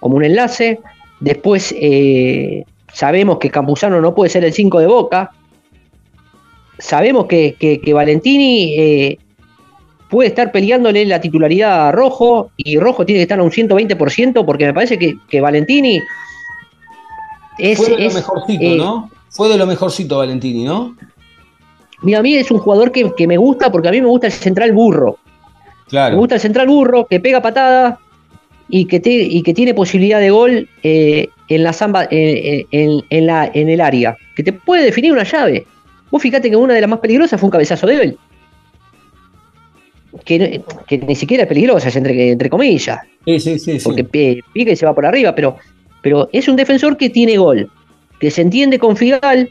[0.00, 0.78] como un enlace.
[1.20, 5.30] Después eh, sabemos que Campuzano no puede ser el 5 de Boca.
[6.78, 9.18] Sabemos que, que- que Valentini eh,
[10.10, 14.44] puede estar peleándole la titularidad a Rojo y Rojo tiene que estar a un 120%
[14.44, 16.00] porque me parece que, que Valentini
[17.58, 17.78] es...
[17.78, 19.10] Fue de lo es, mejorcito, eh, ¿no?
[19.30, 20.96] Fue de lo mejorcito Valentini, ¿no?
[22.02, 24.26] Mira, a mí es un jugador que, que me gusta porque a mí me gusta
[24.26, 25.18] el central burro.
[26.10, 27.98] Me gusta el central burro, que pega patada
[28.68, 33.02] y que, te- y que tiene posibilidad de gol eh, en la zamba, eh, en,
[33.10, 35.66] en la, en el área, que te puede definir una llave.
[36.12, 38.18] Vos fíjate que una de las más peligrosas fue un cabezazo de él.
[40.24, 40.62] Que,
[41.06, 43.78] ni siquiera es peligrosa, es entre, entre comillas, Sí, sí, sí.
[43.80, 43.84] sí.
[43.84, 45.56] porque pi- pica y se va por arriba, pero,
[46.02, 47.70] pero es un defensor que tiene gol,
[48.20, 49.50] que se entiende con Figal.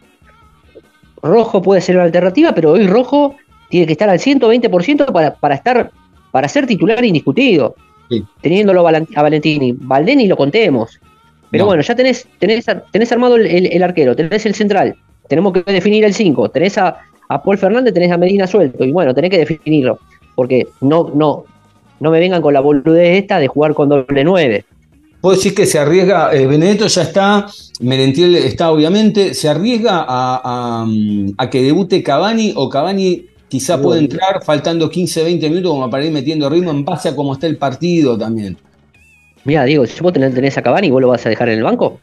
[1.23, 3.35] Rojo puede ser una alternativa, pero hoy Rojo
[3.69, 5.91] tiene que estar al 120% para, para estar
[6.31, 7.75] para ser titular indiscutido,
[8.09, 8.23] Sí.
[8.41, 9.73] teniéndolo a Valentini.
[9.77, 10.99] Valdeni lo contemos.
[11.49, 11.67] Pero No.
[11.69, 14.95] bueno, ya tenés, tenés, tenés armado el, el- el arquero, tenés el central,
[15.31, 16.97] tenemos que definir el 5, tenés a,
[17.29, 19.97] a Paul Fernández, tenés a Medina suelto, y bueno, tenés que definirlo,
[20.35, 21.45] porque no, no,
[22.01, 24.65] no me vengan con la boludez esta de jugar con doble 9.
[25.21, 27.47] Puedo decir que se arriesga, eh, Benedetto ya está,
[27.79, 30.85] Merentiel está obviamente, se arriesga a, a,
[31.37, 36.03] a que debute Cavani o Cavani quizá puede entrar faltando 15, 20 minutos como para
[36.03, 38.57] ir metiendo ritmo en base a cómo está el partido también.
[39.45, 41.63] Mira, digo, si vos tenés, tenés a Cavani, ¿vos lo vas a dejar en el
[41.63, 42.01] banco?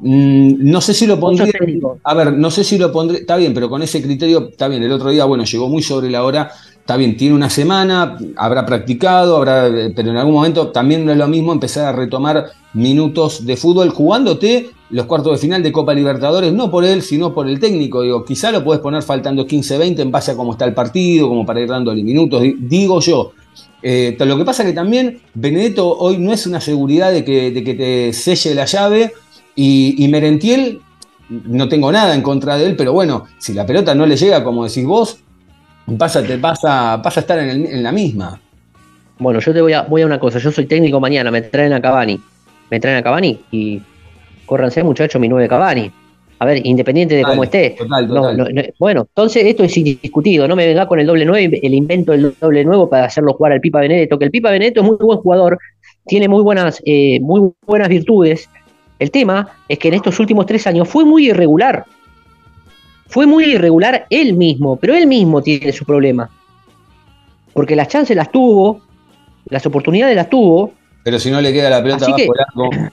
[0.00, 1.52] Mm, no sé si lo pondría.
[2.04, 3.18] A ver, no sé si lo pondré.
[3.18, 4.82] Está bien, pero con ese criterio, está bien.
[4.82, 6.50] El otro día, bueno, llegó muy sobre la hora.
[6.74, 11.12] Está bien, tiene una semana, habrá practicado, habrá, eh, pero en algún momento también no
[11.12, 15.70] es lo mismo empezar a retomar minutos de fútbol jugándote los cuartos de final de
[15.70, 18.02] Copa Libertadores, no por él, sino por el técnico.
[18.02, 21.28] Digo, quizá lo puedes poner faltando 15, 20 en base a cómo está el partido,
[21.28, 23.32] como para ir dándole minutos, di- digo yo.
[23.82, 27.62] Eh, lo que pasa que también Benedetto hoy no es una seguridad de que, de
[27.62, 29.12] que te selle la llave
[29.54, 30.80] y, y Merentiel,
[31.28, 34.42] no tengo nada en contra de él, pero bueno, si la pelota no le llega,
[34.42, 35.20] como decís vos,
[35.98, 38.40] pasa, te pasa, pasa a estar en, el- en la misma.
[39.18, 41.72] Bueno, yo te voy a, voy a una cosa, yo soy técnico mañana, me traen
[41.74, 42.18] a Cavani,
[42.70, 43.80] me traen a Cavani y
[44.46, 45.90] córranse muchachos mi 9 Cavani.
[46.42, 47.70] A ver, independiente de Total, cómo esté.
[47.76, 48.36] total, No, total.
[48.38, 51.74] no, no, bueno, entonces esto es indiscutido, no me venga con el doble 9, el
[51.74, 54.86] invento del doble nuevo para hacerlo jugar al Pipa Benedetto, que el Pipa Benedetto es
[54.86, 55.58] muy buen jugador,
[56.06, 58.48] tiene muy buenas, eh, muy buenas virtudes.
[59.00, 61.84] El tema es que en estos últimos tres años fue muy irregular.
[63.08, 66.30] Fue muy irregular él mismo, pero él mismo tiene su problema.
[67.52, 68.82] Porque las chances las tuvo,
[69.46, 70.72] las oportunidades las tuvo,
[71.02, 72.70] Pero si no le queda la pelota bajo el arco.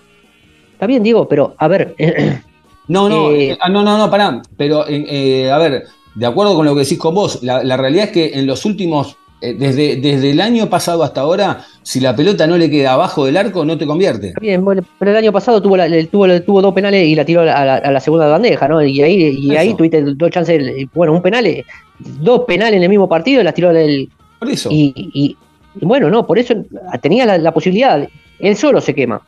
[0.73, 1.93] está bien, digo, pero a ver,
[2.87, 4.41] No, no, Eh, ah, no, no, no, pará.
[4.55, 5.83] Pero, eh, eh, a ver,
[6.15, 8.65] de acuerdo con lo que decís con vos, la, la realidad es que en los
[8.65, 13.25] últimos, desde, desde el año pasado hasta ahora, si la pelota no le queda abajo
[13.25, 14.33] del arco, no te convierte.
[14.41, 17.41] Bien, bueno, pero el año pasado tuvo, la- tuvo, tuvo dos penales y la tiró
[17.41, 18.83] a la, a la segunda bandeja, ¿no?
[18.83, 21.65] Y ahí, y ahí tuviste dos chances, bueno, un penal, eh,
[21.99, 24.09] dos penales en el mismo partido y la tiró el,
[24.39, 24.69] Por eso.
[24.71, 25.37] Y, y-
[25.79, 26.55] y bueno, no, por eso
[27.01, 28.07] tenía la, la posibilidad.
[28.39, 29.21] Él solo se quema.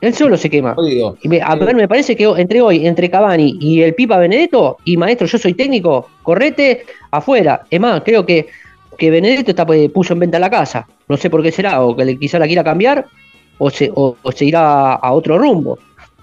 [0.00, 0.74] Él solo se quema.
[1.22, 4.76] Y me- a ver, me parece que entre hoy, entre Cavani y el Pipa Benedetto,
[4.84, 7.62] y maestro, yo soy técnico, correte afuera.
[7.68, 8.46] Es más, creo que,
[8.96, 10.86] que Benedetto está, pues, puso en venta la casa.
[11.08, 13.06] No sé por qué será, o que le- quizá la quiera cambiar,
[13.58, 15.78] o se, o, o se irá a otro rumbo.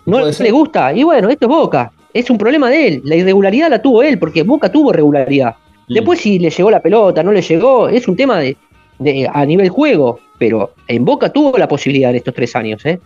[0.06, 0.52] No le ser.
[0.54, 1.92] gusta, y bueno, esto es Boca.
[2.14, 3.02] Es un problema de él.
[3.04, 5.56] La irregularidad la tuvo él, porque Boca tuvo regularidad.
[5.90, 5.94] Mm.
[5.96, 8.56] Después, si le llegó la pelota, no le llegó, es un tema de,
[9.00, 10.20] de- a nivel juego.
[10.38, 13.00] Pero en Boca tuvo la posibilidad en estos tres años, ¿eh?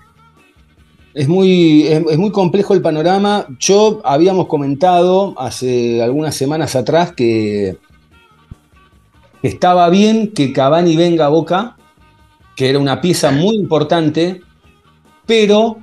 [1.19, 3.45] Es muy, es, muy complejo el panorama.
[3.59, 7.75] Yo habíamos comentado hace algunas semanas atrás que
[9.43, 11.75] estaba bien que Cavani venga a Boca,
[12.55, 14.39] que era una pieza muy importante,
[15.25, 15.79] pero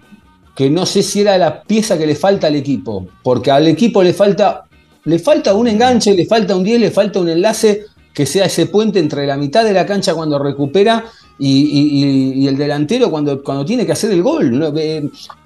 [0.55, 4.03] que no sé si era la pieza que le falta al equipo, porque al equipo
[4.03, 4.65] le falta,
[5.05, 7.85] le falta un enganche, le falta un 10, le falta un enlace
[8.15, 11.05] que sea ese puente entre la mitad de la cancha cuando recupera
[11.39, 14.59] y, y- y- y el delantero cuando, cuando tiene que hacer el gol.
[14.59, 14.69] ¿no?
[14.77, 14.99] Eh,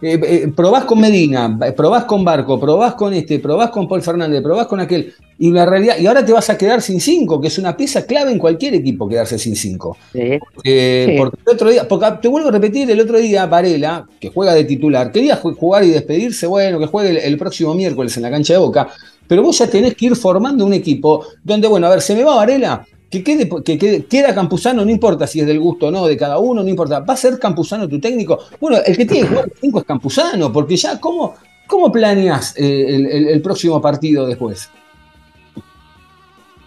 [0.03, 4.43] eh, eh, probás con Medina, probás con Barco, probás con este, probás con Paul Fernández,
[4.43, 5.13] probás con aquel.
[5.39, 8.05] Y la realidad, y ahora te vas a quedar sin cinco, que es una pieza
[8.05, 9.97] clave en cualquier equipo quedarse sin cinco.
[10.13, 10.39] Sí.
[10.55, 11.17] Porque
[11.47, 14.65] el otro día, porque te vuelvo a repetir, el otro día Varela, que juega de
[14.65, 18.31] titular, quería ju- jugar y despedirse, bueno, que juegue el, el próximo miércoles en la
[18.31, 18.89] cancha de Boca,
[19.27, 22.23] pero vos ya tenés que ir formando un equipo donde, bueno, a ver, se me
[22.23, 25.91] va Varela, que quede, que quede, queda Campuzano, no importa si es del gusto o
[25.91, 28.39] no de cada uno, no importa, va a ser Campuzano tu técnico.
[28.61, 31.35] Bueno, el que tiene que jugar es Campuzano, porque ya, ¿cómo,
[31.67, 34.69] cómo planeas eh, el- el próximo partido después?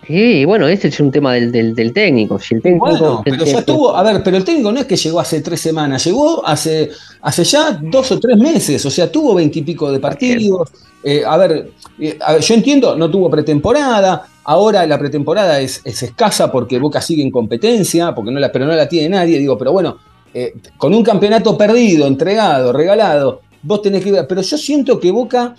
[0.06, 2.38] Sí, bueno, ese es un tema del, del, del técnico.
[2.38, 4.98] Si el técnico Bueno, pero ya estuvo, a ver, pero el técnico no es que
[4.98, 6.90] llegó hace tres semanas, llegó hace,
[7.22, 10.70] hace ya dos o tres meses, o sea, tuvo veintipico de partidos.
[11.04, 15.82] Eh, a, ver, eh, a ver, yo entiendo, no tuvo pretemporada, ahora la pretemporada es,
[15.84, 19.38] es escasa porque Boca sigue en competencia, porque no la, pero no la tiene nadie,
[19.38, 19.98] digo, pero bueno,
[20.34, 25.12] eh, con un campeonato perdido, entregado, regalado, vos tenés que ver, pero yo siento que
[25.12, 25.56] Boca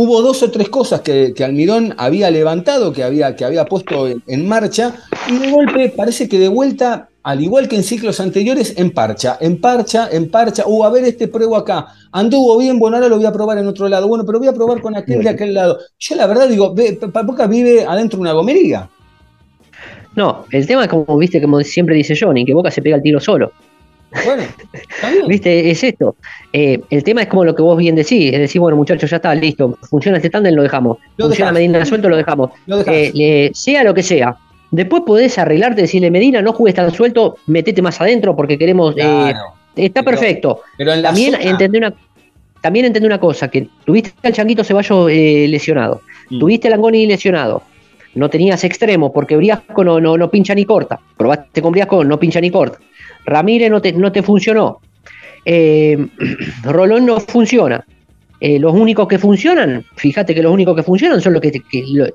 [0.00, 4.46] hubo dos o tres cosas que, Almirón había levantado, que había, que había puesto en,
[4.46, 4.94] marcha,
[5.28, 9.36] y de golpe parece que de vuelta, al igual que en ciclos anteriores, en parcha,
[9.40, 13.16] en parcha, en parcha, uh, a ver este pruebo acá, anduvo bien, bueno, ahora lo
[13.16, 15.52] voy a probar en otro lado, bueno, pero voy a probar con aquel de aquel
[15.52, 15.80] lado.
[15.98, 18.88] Yo la verdad digo, ve, Pa- Boca vive adentro de una gomería.
[20.14, 23.02] No, el tema es como, viste, como siempre dice Johnny, que Boca se pega el
[23.02, 23.50] tiro solo.
[24.24, 24.42] Bueno.
[25.26, 25.70] ¿Viste?
[25.70, 26.16] Es esto.
[26.52, 29.16] Eh, el tema es como lo que vos bien decís, es decir, bueno, muchachos, ya
[29.16, 29.78] está, listo.
[29.82, 30.98] Funciona este tándem, lo dejamos.
[31.16, 31.54] Lo Funciona dejás.
[31.68, 32.50] Medina suelto, lo dejamos.
[32.66, 32.82] Lo.
[32.86, 34.36] Eh, sea lo que sea.
[34.70, 38.92] Después podés arreglarte, decirle, Medina, no juegues tan suelto, metete más adentro porque queremos.
[38.92, 39.38] eh, Claro,
[39.76, 40.60] está pero- perfecto.
[40.76, 41.94] pero en la También zona- una.
[42.60, 46.38] También entendí una cosa, que tuviste al Changuito Ceballos eh, lesionado, Mm.
[46.40, 47.62] tuviste al Angoni lesionado,
[48.16, 52.18] no tenías extremos porque Briasco no, no, no pincha ni corta, probaste con Briasco, no
[52.18, 52.78] pincha ni corta,
[53.28, 54.80] Ramírez no te, no te funcionó,
[55.44, 55.96] Eh,
[56.64, 57.84] Rolón no funciona,
[58.40, 61.84] Eh, los únicos que funcionan, fíjate que los únicos que funcionan son los que, que
[61.88, 62.06] lo-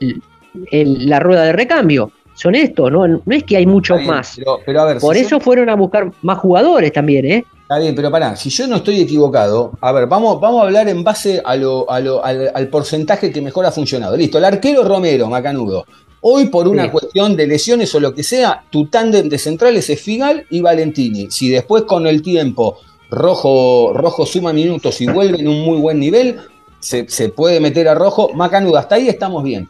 [0.72, 4.34] el- la rueda de recambio, son estos, no, no es que hay muchos bien, más,
[4.38, 7.46] Pero, pero a ver, por si yo- eso fueron a buscar más jugadores también, ¿eh?
[7.64, 10.88] Está bien, pero pará, si yo no estoy equivocado, a ver, vamos, vamos a hablar
[10.90, 14.16] en base a lo, a lo- al, al porcentaje que mejor ha funcionado.
[14.16, 15.86] Listo, el arquero Romero, Macanudo.
[16.26, 16.90] Hoy, por una Sí.
[16.90, 21.30] cuestión de lesiones o lo que sea, tu tándem de centrales es Figal y Valentini.
[21.30, 22.78] Si después con el tiempo
[23.12, 26.38] Rojo, Rojo suma minutos y vuelve en un muy buen nivel,
[26.80, 28.30] se, se puede meter a Rojo.
[28.34, 29.68] Macanudo, hasta ahí estamos bien.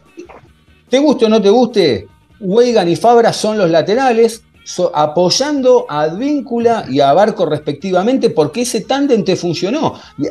[0.89, 2.07] Te guste o no te guste,
[2.39, 8.61] Weigan y Fabra son los laterales, so- apoyando a Advíncula y a Barco respectivamente, porque
[8.61, 9.95] ese tándem te funcionó.
[10.19, 10.27] Y,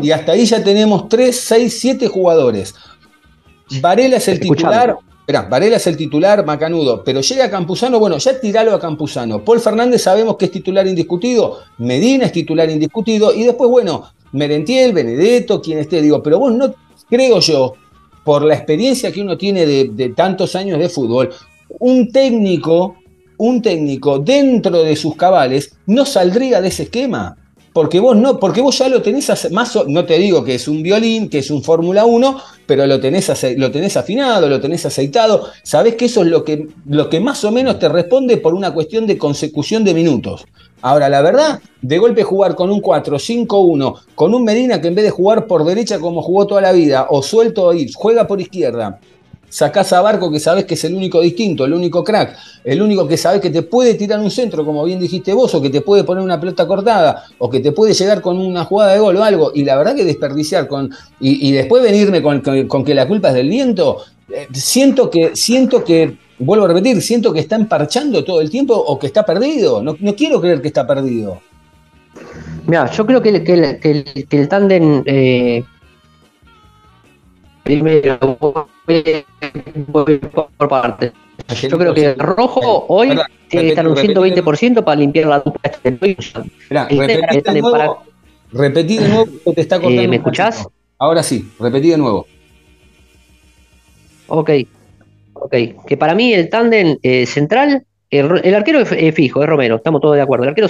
[0.06, 2.74] y hasta ahí ya tenemos 3, 6, 7 jugadores.
[3.80, 4.72] Varela es el Escuchame.
[4.72, 4.96] titular.
[5.26, 9.44] Esperá, Varela es el titular, Macanudo, pero llega Campuzano, bueno, ya tiralo a Campuzano.
[9.44, 14.92] Paul Fernández sabemos que es titular indiscutido, Medina es titular indiscutido, y después, bueno, Merentiel,
[14.92, 16.72] Benedetto, quien esté, digo, pero vos no,
[17.10, 17.72] creo yo,
[18.22, 21.30] por la experiencia que uno tiene de, de tantos años de fútbol,
[21.80, 22.94] un técnico,
[23.38, 27.36] un técnico dentro de sus cabales no saldría de ese esquema.
[27.76, 30.82] Porque vos no, porque vos ya lo tenés más, no te digo que es un
[30.82, 35.48] violín, que es un Fórmula 1, pero lo tenés, lo tenés afinado, lo tenés aceitado,
[35.62, 38.72] sabés que eso es lo que, lo que más o menos te responde por una
[38.72, 40.46] cuestión de consecución de minutos.
[40.80, 45.04] Ahora, la verdad, de golpe jugar con un 4-5-1, con un Medina que en vez
[45.04, 49.00] de jugar por derecha como jugó toda la vida, o suelto ahí, juega por izquierda,
[49.48, 53.06] sacás a Barco que sabes que es el único distinto, el único crack, el único
[53.06, 55.80] que sabes que te puede tirar un centro, como bien dijiste vos, o que te
[55.80, 59.16] puede poner una pelota cortada, o que te puede llegar con una jugada de gol
[59.16, 60.90] o algo, y la verdad que desperdiciar con,
[61.20, 65.84] y, después venirme con, con- que la culpa es del viento, eh, siento que, siento
[65.84, 69.82] que, vuelvo a repetir, siento que está emparchando todo el tiempo o que está perdido.
[69.82, 71.40] No, no quiero creer que está perdido.
[72.66, 75.02] Mira, yo creo que, el- que el, que el, que el tándem.
[75.06, 75.64] eh,
[77.62, 78.18] primero,
[79.88, 81.12] voy, por partes.
[81.68, 83.08] Yo creo que el rojo hoy
[83.48, 85.60] tiene que estar un repetí- repetí- 120% para limpiar la dupla.
[85.64, 87.92] este Esperá, El repetí de nuevo, para-
[88.52, 90.02] repetí de nuevo que te está cortando.
[90.02, 90.42] Eh, ¿me un cachito.
[90.42, 90.68] escuchás?
[90.98, 92.26] Ahora sí, repetí de nuevo.
[94.28, 94.50] Ok,
[95.34, 95.54] ok.
[95.86, 99.48] Que para mí el tándem eh, central, el, ro- el arquero es es fijo, es
[99.48, 100.44] Romero, estamos todos de acuerdo.
[100.44, 100.68] El arquero,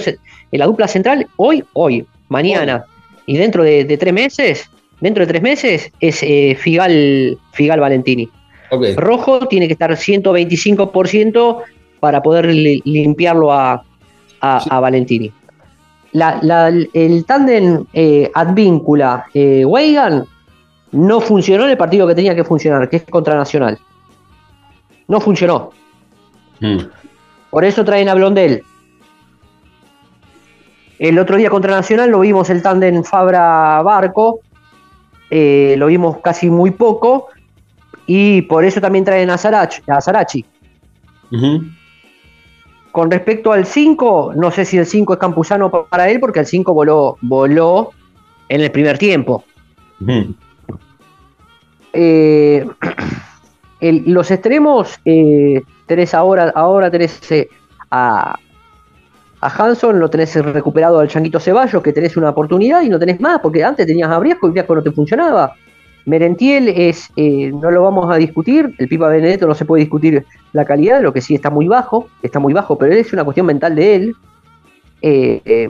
[0.51, 2.85] la dupla central, hoy, hoy, mañana
[3.25, 4.69] y dentro de, de tres meses,
[5.01, 8.29] dentro de tres meses, es eh, Figal, Figal Valentini.
[8.97, 11.63] Rojo tiene que estar 125%
[11.99, 13.83] para poder li- limpiarlo a,
[14.41, 14.69] a- Sí.
[14.71, 15.31] a Valentini.
[16.13, 20.25] La- la- el tándem eh, Advíncula eh, Weigan
[20.91, 23.77] no funcionó en el partido que tenía que funcionar, que es contra Nacional.
[25.07, 25.71] No funcionó.
[26.59, 26.77] Mm.
[27.49, 28.63] Por eso traen a Blondel.
[30.99, 34.39] El otro día contra Nacional lo vimos el tándem Fabra Barco.
[35.29, 37.27] Eh, lo vimos casi muy poco.
[38.05, 39.81] Y por eso también traen a Sarachi.
[39.87, 40.45] A Sarachi.
[41.31, 41.63] Ujú.
[42.91, 46.39] Con respecto al 5, no sé si el 5 es campusano pa- para él, porque
[46.39, 47.91] el 5 voló, voló
[48.49, 49.43] en el primer tiempo.
[51.93, 52.65] Eh,
[53.81, 57.49] el- los extremos, eh, tenés ahora, ahora tenés eh,
[57.91, 58.39] a,
[59.39, 63.19] a Hanson, lo tenés recuperado al Changuito Ceballos, que tenés una oportunidad y no tenés
[63.19, 65.53] más, porque antes tenías a Briasco y Briasco no te funcionaba.
[66.05, 70.25] Merentiel es, eh, no lo vamos a discutir, el Pipa Benedetto no se puede discutir
[70.53, 73.45] la calidad, lo que sí está muy bajo, está muy bajo, pero es una cuestión
[73.45, 74.15] mental de él.
[75.01, 75.69] Eh, eh,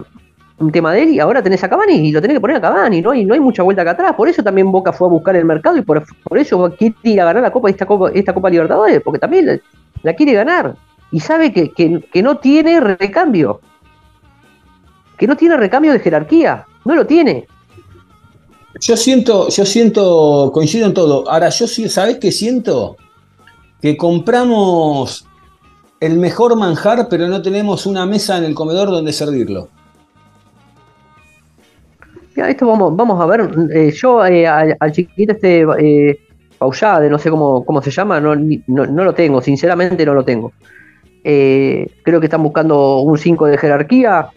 [0.59, 2.61] un tema de él y ahora tenés a Cavani y lo tenés que poner a
[2.61, 3.13] Cavani, ¿no?
[3.13, 4.13] Y no hay mucha vuelta acá atrás.
[4.15, 7.21] Por eso también Boca fue a buscar el mercado y por, por eso quiere ir
[7.21, 9.59] a ganar la Copa, esta Copa, esta Copa Libertadores, porque también la,
[10.01, 10.75] la quiere ganar.
[11.11, 13.61] Y sabe que, que- que no tiene recambio.
[15.17, 16.65] Que no tiene recambio de jerarquía.
[16.85, 17.47] No lo tiene.
[18.79, 21.29] Yo siento, yo siento, coincido en todo.
[21.29, 22.97] Ahora, yo sí, ¿sabés qué siento?
[23.81, 25.25] Que compramos
[25.99, 29.69] el mejor manjar, pero no tenemos una mesa en el comedor donde servirlo.
[32.35, 33.49] Mira, esto vamos, vamos a ver.
[33.73, 36.19] eh, yo eh, al, al chiquito este eh,
[36.59, 40.53] Paullade, no sé cómo, cómo se llama, no, no lo tengo, sinceramente no lo tengo.
[41.23, 44.27] Eh, creo que están buscando un 5 de jerarquía.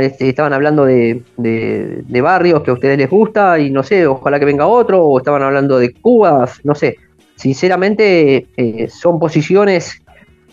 [0.00, 4.06] Este, estaban hablando de, de- de barrios que a ustedes les gusta y no sé,
[4.06, 6.96] ojalá que venga otro, o estaban hablando de Cubas, no sé.
[7.36, 10.02] Sinceramente, eh, son posiciones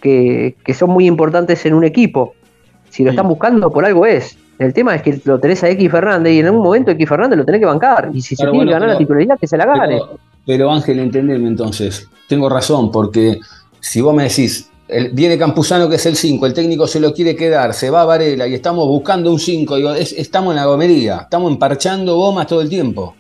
[0.01, 2.34] que, que son muy importantes en un equipo.
[2.89, 4.38] Si lo están buscando, por algo es.
[4.57, 7.38] El tema es que lo tenés a X Fernández y en algún momento X Fernández
[7.38, 8.09] lo tenés que bancar.
[8.13, 9.97] Y si Claro, se tiene bueno, que ganar la titularidad, que se la gane.
[9.97, 12.07] Pero, pero, Ángel, entendeme entonces.
[12.30, 13.38] Tengo razón, porque
[13.82, 17.13] si vos me decís, el- viene Campuzano que es el 5, el técnico se lo
[17.13, 20.57] quiere quedar, se va a Varela y estamos buscando un 5, digo, es- estamos en
[20.57, 23.15] la gomería, estamos emparchando gomas todo el tiempo.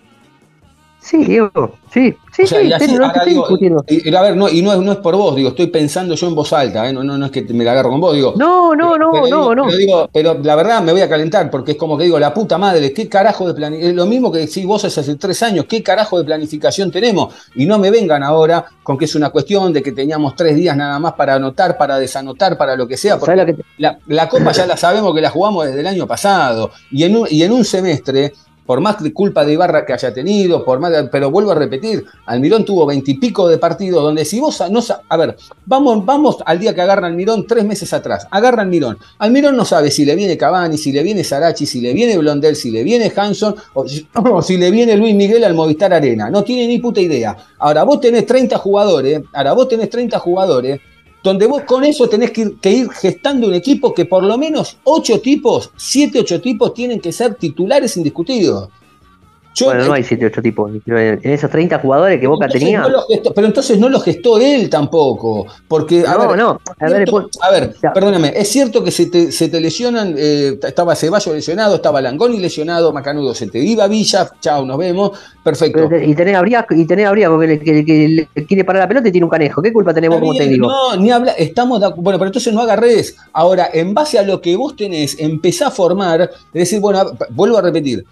[1.05, 1.51] Sí, Diego,
[1.93, 3.85] sí, sí, O sea, sí, y así, no estoy digo, discutiendo.
[3.87, 6.27] y- a ver, no, y no es, no es por vos, digo, estoy pensando yo
[6.27, 6.93] en voz alta, ¿eh?
[6.93, 8.33] no, no, no es que me la agarro con vos, digo.
[8.37, 9.65] No, no, no, pero no, digo, no.
[9.67, 12.33] Pero, digo, pero la verdad me voy a calentar porque es como que digo, la
[12.33, 13.91] puta madre, ¿qué carajo de planificación?
[13.91, 17.35] Es lo mismo que decís vos hace tres años, ¿qué carajo de planificación tenemos?
[17.53, 20.75] Y no me vengan ahora con que es una cuestión de que teníamos tres días
[20.75, 23.19] nada más para anotar, para desanotar, para lo que sea.
[23.19, 25.81] Porque ¿Sabes lo que te- la, la Copa ya la sabemos que la jugamos desde
[25.81, 26.71] el año pasado.
[26.89, 28.33] Y en un, y en un semestre,
[28.65, 32.65] por más culpa de Ibarra que haya tenido, por más pero vuelvo a repetir, Almirón
[32.65, 35.35] tuvo veintipico de partidos donde si vos a ver,
[35.65, 38.27] vamos, vamos al día que agarra Almirón tres meses atrás.
[38.31, 38.97] Agarra Almirón.
[39.19, 42.55] Almirón no sabe si le viene Cavani, si le viene Sarachi, si le viene Blondel,
[42.55, 43.85] si le viene Hanson o,
[44.31, 46.29] o si le viene Luis Miguel al Movistar Arena.
[46.29, 47.35] No tiene ni puta idea.
[47.59, 50.79] Ahora vos tenés 30 jugadores, ahora vos tenés 30 jugadores
[51.25, 55.19] donde vos con eso tenés que ir, gestando un equipo que por lo menos ocho
[55.21, 58.69] tipos, siete, ocho tipos tienen que ser titulares indiscutidos.
[59.55, 60.69] Yo- Bueno, no hay 7, 8 tipos.
[60.85, 62.81] En esos 30 jugadores que Boca tenía.
[62.81, 65.47] no lo gestó- pero entonces no lo gestó él tampoco.
[65.67, 66.59] Porque, a No, ver, no.
[66.77, 67.93] A ver, después- a ver, Ya.
[67.93, 72.37] perdóname, es cierto que se te, se te lesionan, eh, estaba Ceballos lesionado, estaba Langoni
[72.39, 75.87] lesionado, Macanudo se te iba Villa, chao, nos vemos, perfecto.
[75.89, 78.65] pero y tenés a Briasco, y tenés a Briasco que, le- que- que le quiere
[78.65, 79.61] parar la pelota y tiene un canejo.
[79.61, 80.67] ¿Qué culpa tenemos Está como bien, técnico?
[80.67, 83.15] No, ni habla, estamos de bueno, pero entonces no agarres.
[83.31, 87.11] Ahora, en base a lo que vos tenés, empezá a formar, es decir, bueno, a-
[87.29, 88.03] vuelvo a repetir.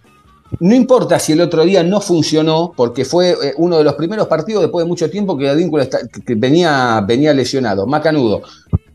[0.60, 4.28] No importa si el otro día no funcionó, porque fue eh, uno de los primeros
[4.28, 5.88] partidos después de mucho tiempo que Advíncula
[6.28, 8.42] venía, venía lesionado, macanudo.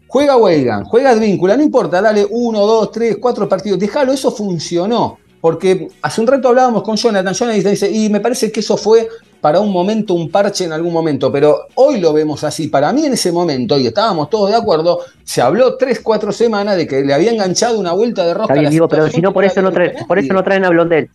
[0.07, 5.19] Juega Weigan, juega Advíncula, no importa, dale uno, dos, tres, cuatro partidos, déjalo, eso funcionó.
[5.41, 9.09] Porque hace un rato hablábamos con Jonathan, Jonathan dice, y me parece que eso fue
[9.41, 12.67] para un momento, un parche en algún momento, pero hoy lo vemos así.
[12.69, 16.77] Para mí en ese momento, y estábamos todos de acuerdo, se habló tres, cuatro semanas
[16.77, 18.55] de que le había enganchado una vuelta de rosca.
[18.55, 20.35] Está bien, digo, pero si no, por eso no, había traen, visto por eso nadie.
[20.35, 21.11] no traen a Blondel.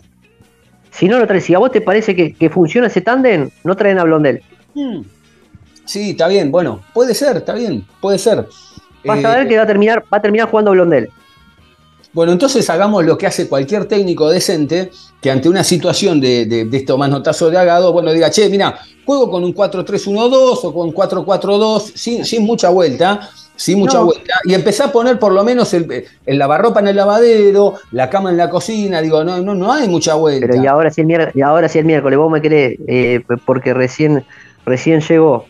[0.93, 3.75] Si no lo traen, si a vos te parece que, que funciona ese tándem, no
[3.75, 4.41] traen a Blondel.
[4.75, 5.01] Mm.
[5.85, 8.47] Sí, está bien, bueno, puede ser, está bien, puede ser.
[9.03, 11.09] Vas Eh, a ver que va a terminar, va a terminar jugando Blondel.
[12.13, 16.65] Bueno, entonces hagamos lo que hace cualquier técnico decente que ante una situación de, de,
[16.65, 20.91] de estos manotazos de agado, bueno, diga, che, mira, juego con un 4-3-1-2 o con
[20.93, 24.05] 4-4-2, sin, sin mucha vuelta, sin mucha No.
[24.05, 28.09] vuelta, y empezar a poner por lo menos el, el lavarropa en el lavadero, la
[28.09, 30.47] cama en la cocina, digo, no, no, no hay mucha vuelta.
[30.47, 33.21] Pero y ahora sí el miércoles, y ahora sí el miércoles, vos me querés, eh,
[33.45, 34.25] porque recién,
[34.65, 35.45] recién llegó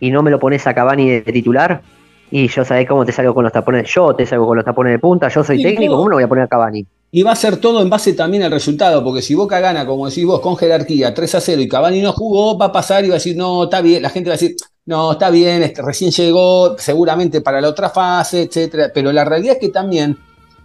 [0.00, 1.82] y no me lo pones a Cavani de titular,
[2.30, 4.92] y yo sabés cómo te salgo con los tapones, yo te salgo con los tapones
[4.92, 5.98] de punta, yo soy Sí, técnico, no.
[5.98, 6.86] ¿cómo no voy a poner a Cavani?
[7.10, 10.08] Y va a ser todo en base también al resultado, porque si Boca gana, como
[10.08, 13.08] decís vos, con jerarquía 3 a 0 y Cavani no jugó, va a pasar y
[13.08, 14.54] va a decir, no, está bien, la gente va a decir,
[14.86, 18.90] no, está bien, este, recién llegó, seguramente para la otra fase, etcétera.
[18.94, 20.16] Pero la realidad es que también,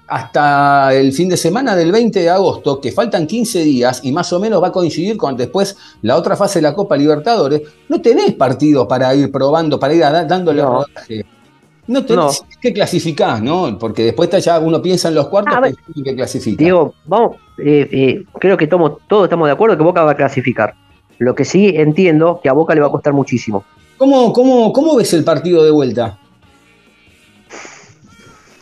[0.07, 4.31] hasta el fin de semana del 20 de agosto, que faltan 15 días y más
[4.33, 8.01] o menos va a coincidir con después la otra fase de la Copa Libertadores, no
[8.01, 10.83] tenés partidos para ir probando, para ir a dándole No.
[10.85, 11.25] rodaje.
[11.87, 13.75] No tenés que clasificar, ¿no?
[13.79, 16.63] Porque después ya uno piensa en los cuartos Ah, en que clasifica.
[16.63, 20.15] Diego, vamos, eh, eh, creo que tomo- todos estamos de acuerdo que Boca va a
[20.15, 20.75] clasificar.
[21.17, 23.63] Lo que sí entiendo que a Boca le va a costar muchísimo.
[24.01, 26.17] ¿Cómo, cómo, ¿Cómo ves el partido de vuelta?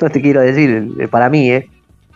[0.01, 1.65] No te quiero decir, eh, para mí, ¿eh?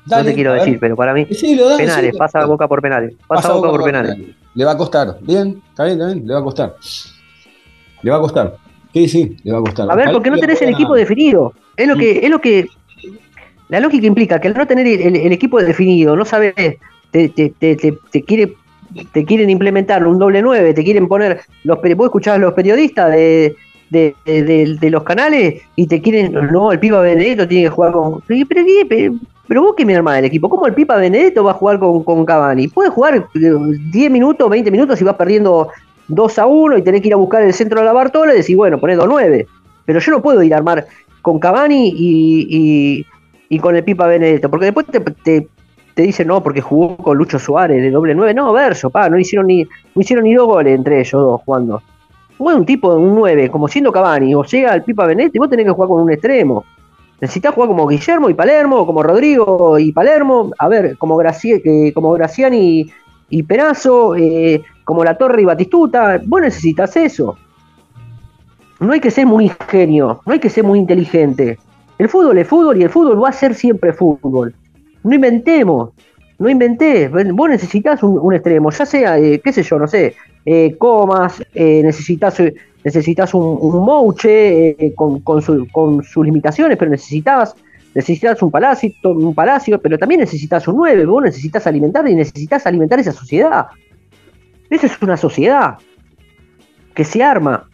[0.06, 3.14] Dale, no te quiero decir, pero para mí, Decilo, dale, penales, pasa Boca por penales.
[3.26, 4.18] Pasa, Boca, por penales.
[4.54, 5.20] Le va a costar.
[5.22, 6.76] Bien, está bien, está bien, le va a costar.
[8.02, 8.58] Le va a costar.
[8.94, 9.90] Sí, sí, le va a costar.
[9.90, 11.54] A ver, porque no tenés el equipo definido.
[11.78, 12.68] Es lo que, es lo que.
[13.70, 17.30] La lógica implica que al no tener el, el- el equipo definido, no sabes, te,
[17.30, 18.54] te, te, te- te quiere,
[19.12, 23.12] te quieren implementar un doble nueve, te quieren poner los vos escuchás a los periodistas
[23.12, 23.56] de,
[23.90, 28.22] de, los canales y te quieren, no, el Pipa Benedetto tiene que jugar con.
[28.28, 29.14] Pero, pero, pero,
[29.48, 32.04] pero vos que me armás el equipo, ¿cómo el Pipa Benedetto va a jugar con,
[32.04, 32.68] con Cavani?
[32.68, 33.52] Puede jugar eh,
[33.92, 35.70] 10 minutos, 20 minutos y vas perdiendo
[36.08, 38.38] 2 a 1 y tenés que ir a buscar el centro de la Bartola y
[38.38, 39.46] decir, bueno, poné 2-9.
[39.86, 40.86] Pero yo no puedo ir a armar
[41.22, 43.06] con Cavani y, y-
[43.50, 44.88] y con el Pipa Benedetto, porque después
[45.24, 45.48] te,
[45.94, 48.34] te dicen, no, porque jugó con Lucho Suárez de doble 9.
[48.34, 51.82] No, verso, pa, no hicieron ni, no hicieron ni dos goles entre ellos dos jugando.
[52.38, 55.40] Juega un tipo de un 9, como siendo Cavani, o llega el Pipa Benedetto y
[55.40, 56.64] vos tenés que jugar con un extremo.
[57.22, 61.94] Necesitas jugar como Guillermo y Palermo, como Rodrigo y Palermo, a ver, como, Gracie, que-
[61.94, 62.82] como Graciani
[63.30, 63.46] y, y
[64.18, 66.20] eh, como La Torre y Batistuta.
[66.26, 67.38] Vos necesitas eso.
[68.80, 71.58] No hay que ser muy ingenio, no hay que ser muy inteligente.
[71.98, 74.54] El fútbol es fútbol y el fútbol va a ser siempre fútbol.
[75.04, 75.92] No inventemos,
[76.40, 77.12] no inventés.
[77.12, 81.82] Vos necesitas un, extremo, ya sea, eh, qué sé yo, no sé, eh, comas, eh,
[81.84, 87.56] necesitas, un, un Mouche con, con, su- con sus limitaciones, pero necesitas,
[87.94, 92.66] necesitas un palacio, un palacio, pero también necesitas un 9, vos necesitas alimentar y necesitas
[92.66, 93.68] alimentar esa sociedad.
[94.70, 95.76] Esa es una sociedad
[96.94, 97.70] que se arma.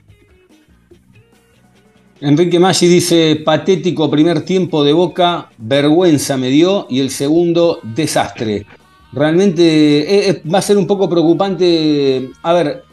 [2.21, 8.65] Enrique Maggi dice, patético primer tiempo de Boca, vergüenza me dio, y el segundo, desastre.
[9.13, 12.29] Realmente eh, eh, va a ser un poco preocupante.
[12.43, 12.83] A ver,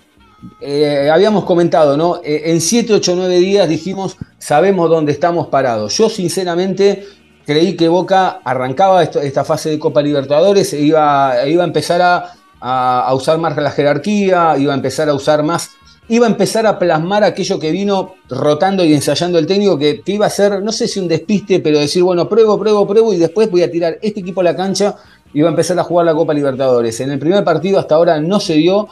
[0.60, 2.20] eh, habíamos comentado, ¿no?
[2.22, 5.96] En 7, 8, 9 días dijimos, sabemos dónde estamos parados.
[5.98, 7.04] Yo sinceramente
[7.44, 12.00] creí que Boca arrancaba esta fase de Copa Libertadores e iba, e iba a empezar
[12.00, 15.70] a- a usar más la jerarquía, iba a empezar a usar más,
[16.08, 20.26] iba a empezar a plasmar aquello que vino rotando y ensayando el técnico, que, iba
[20.26, 23.50] a ser, no sé si un despiste, pero decir, bueno, pruebo, pruebo, pruebo y después
[23.50, 24.96] voy a tirar este equipo a la cancha
[25.32, 27.00] y va a empezar a jugar la Copa Libertadores.
[27.00, 28.88] En el primer partido hasta ahora no se dio,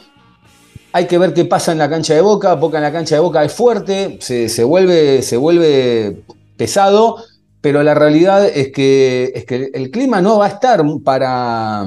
[0.92, 2.54] hay que ver qué pasa en la cancha de Boca.
[2.54, 6.22] Boca en la cancha de Boca es fuerte, se, se vuelve, se vuelve
[6.56, 7.18] pesado,
[7.60, 11.86] pero la realidad es que, es que el clima no va a estar para,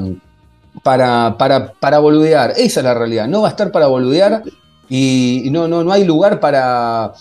[0.83, 2.51] para, para, para boludear.
[2.57, 3.27] Esa es la realidad.
[3.27, 4.43] No va a estar para boludear
[4.89, 7.11] y no, no, no hay lugar para.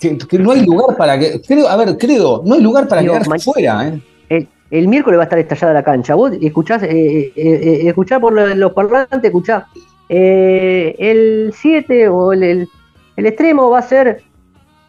[0.00, 1.40] Que, que no hay lugar para que.
[1.40, 3.88] Creo, a ver, creo, no hay lugar para Digo, quedarse fuera.
[3.88, 4.00] ¿eh?
[4.28, 6.14] El, el miércoles va a estar estallada la cancha.
[6.14, 9.66] Vos escuchás, eh, eh, eh, escuchá por los, parlantes, escuchá.
[10.08, 12.68] eh, el 7 o el, el-
[13.16, 14.22] el extremo va a ser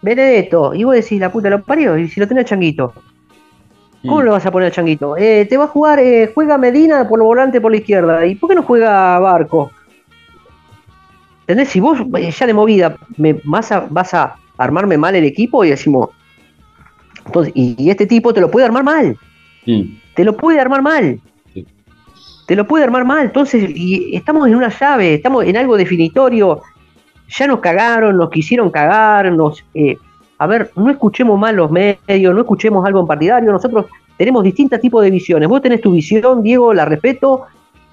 [0.02, 0.74] Benedetto.
[0.74, 1.98] Y vos decís, la puta lo parió.
[1.98, 2.94] Y si lo tenés Changuito.
[4.02, 5.16] ¿Cómo lo vas a poner a Changuito?
[5.18, 8.24] Eh, te va a jugar, eh, juega Medina por el volante por la izquierda.
[8.26, 9.72] ¿Y por qué no juega Barco?
[11.48, 11.70] ¿Entendés?
[11.70, 15.64] Si vos eh, ya de movida me, vas, a, vas a armarme mal el equipo
[15.64, 16.10] y decimos.
[17.26, 19.18] Entonces, y, y este tipo te lo puede armar mal
[20.16, 21.20] te lo puede armar mal.
[21.54, 21.66] Sí.
[22.48, 23.26] Te lo puede armar mal.
[23.26, 26.62] Entonces, y estamos en una llave, estamos en algo definitorio
[27.28, 29.66] ya nos cagaron, nos quisieron cagar, nos...
[29.74, 29.98] eh,
[30.38, 34.80] a ver, no escuchemos mal los medios, no escuchemos algo en partidario, nosotros tenemos distintos
[34.80, 35.50] tipos de visiones.
[35.50, 37.44] Vos tenés tu visión, Diego, la respeto,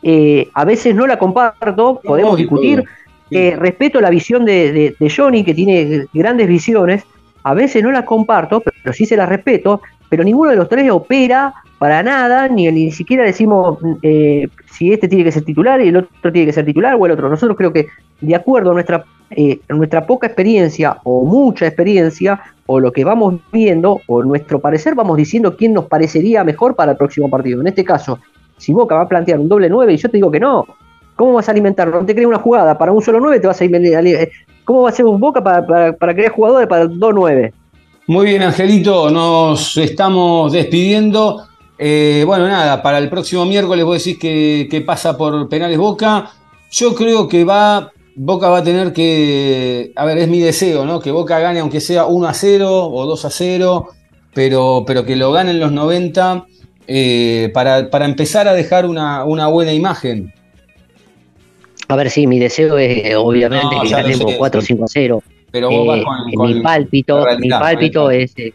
[0.02, 2.84] eh, a veces no la comparto, podemos discutir.
[3.32, 7.04] Eh, respeto la visión de, de- Johnny, que tiene grandes visiones,
[7.44, 10.90] a veces no las comparto, pero sí se las respeto, pero ninguno de los tres
[10.90, 15.88] opera para nada, ni, ni siquiera decimos eh, si este tiene que ser titular y
[15.88, 17.28] el otro tiene que ser titular o el otro.
[17.28, 17.88] Nosotros creo que
[18.20, 19.58] de acuerdo a nuestra, eh,
[20.06, 25.56] poca experiencia o mucha experiencia, o lo que vamos viendo, o nuestro parecer, vamos diciendo
[25.56, 27.60] quién nos parecería mejor para el próximo partido.
[27.60, 28.20] En este caso,
[28.56, 30.64] si Boca va a plantear un doble 9 y yo te digo que no,
[31.16, 32.00] ¿cómo vas a alimentarlo?
[32.00, 34.28] No te crees una jugada para un solo 9, te vas a alimentar.
[34.64, 37.52] ¿Cómo va a ser un Boca para, para, para crear jugadores para el 2-9?
[38.08, 41.44] Muy bien, Angelito, nos estamos despidiendo.
[41.78, 46.30] Eh, bueno, nada, para el próximo miércoles vos decís que, que pasa por penales Boca.
[46.70, 51.00] Yo creo que va, Boca va a tener que, a ver, es mi deseo, ¿no?
[51.00, 53.88] Que Boca gane aunque sea 1 a 0 o 2 a 0,
[54.34, 56.46] pero, pero que lo gane en los 90
[56.86, 60.32] eh, para, para empezar a dejar una, una buena imagen.
[61.92, 64.68] A ver, sí, mi deseo es eh, obviamente No, que ganemos sé, 4 sí.
[64.68, 65.22] 5 a 0.
[65.50, 68.32] Pero vos vas Eh, con, mi con pálpito, la mi realidad, pálpito es.
[68.38, 68.54] eh,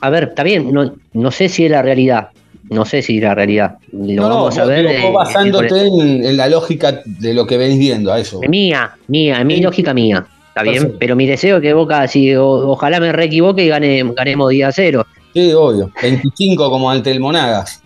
[0.00, 2.28] a ver, está bien, no, no sé si es la realidad.
[2.70, 3.78] No sé si es la realidad.
[3.90, 4.86] Lo No, no, a vos, ver.
[4.86, 8.40] digo, vos eh, basándote en, en la lógica de lo que venís viendo, a eso.
[8.48, 10.24] Mía, mía, mi lógica mía.
[10.48, 10.96] Está bien, Perfecto.
[11.00, 14.50] pero mi deseo es que Boca, si, o- ojalá me re equivoque y gane, ganemos
[14.50, 15.04] 10 a 0.
[15.34, 15.90] Sí, obvio.
[16.00, 17.82] 25 como ante el Monagas.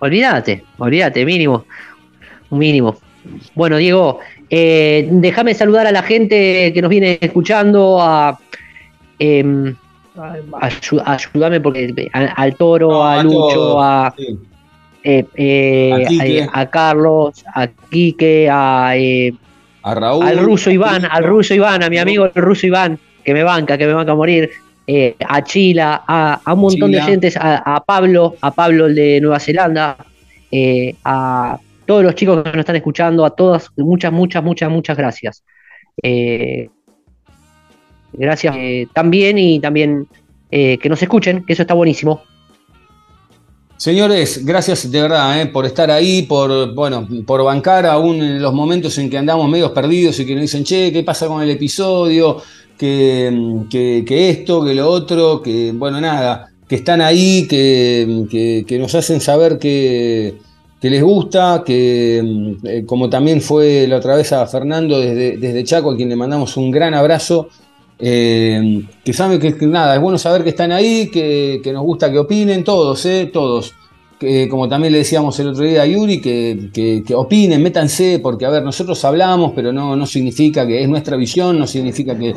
[0.00, 1.64] Olvídate, olvídate, mínimo.
[2.50, 2.96] Un mínimo.
[3.54, 4.20] Bueno, Diego,
[4.50, 8.38] eh, déjame saludar a la gente que nos viene escuchando, a,
[9.18, 9.74] em,
[10.16, 10.70] a-
[11.04, 14.38] ayúdame porque a- al Toro, No, a a Lucho, todos, a, sí.
[15.04, 16.42] eh, eh, A Quique.
[16.42, 19.32] a- a Carlos, a Quique, a, eh,
[19.82, 20.26] A Raúl.
[20.26, 23.42] al ruso Iván, a al ruso Iván, a mi amigo el ruso Iván, que me
[23.42, 24.50] banca, que me banca a morir,
[24.86, 27.04] eh, a Chila, a, a un montón Chila.
[27.04, 29.96] de gente, a, a Pablo, a Pablo el de Nueva Zelanda,
[30.50, 31.58] eh, a
[31.88, 35.42] todos los chicos que nos están escuchando, a todas, muchas, muchas, muchas, muchas gracias.
[36.02, 36.68] Eh,
[38.12, 40.06] gracias eh, también y también
[40.50, 42.20] eh, que nos escuchen, que eso está buenísimo.
[43.78, 48.98] Señores, gracias de verdad por estar ahí, por, bueno, por bancar aún en los momentos
[48.98, 52.42] en que andamos medios perdidos y que nos dicen, che, ¿qué pasa con el episodio?
[52.76, 53.32] Que,
[53.70, 58.94] que- que esto, que lo otro, que, bueno, nada, que están ahí, que- que nos
[58.94, 60.36] hacen saber que,
[60.80, 65.64] que les gusta, que eh, como también fue la otra vez a Fernando desde, desde
[65.64, 67.48] Chaco, a quien le mandamos un gran abrazo.
[68.00, 72.12] Eh, que saben que, nada, es bueno saber que están ahí, que, que nos gusta
[72.12, 73.74] que opinen, todos, eh, todos.
[74.20, 78.18] Que, como también le decíamos el otro día a Yuri, que, que- que opinen, métanse,
[78.20, 82.18] porque a ver, nosotros hablamos, pero no, no significa que es nuestra visión, no significa
[82.18, 82.34] que,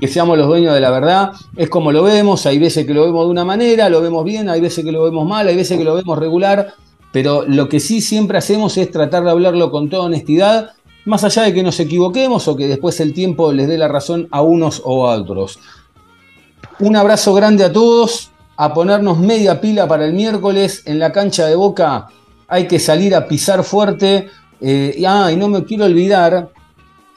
[0.00, 3.04] que seamos los dueños de la verdad, es como lo vemos, hay veces que lo
[3.04, 5.76] vemos de una manera, lo vemos bien, hay veces que lo vemos mal, hay veces
[5.76, 6.72] que lo vemos regular,
[7.12, 10.70] pero lo que sí siempre hacemos es tratar de hablarlo con toda honestidad,
[11.04, 14.28] más allá de que nos equivoquemos o que después el tiempo les dé la razón
[14.30, 15.58] a unos o a otros.
[16.78, 21.46] Un abrazo grande a todos, a ponernos media pila para el miércoles en la cancha
[21.46, 22.08] de Boca.
[22.46, 24.28] Hay que salir a pisar fuerte.
[24.60, 26.50] Eh, y, ah, y no me quiero olvidar,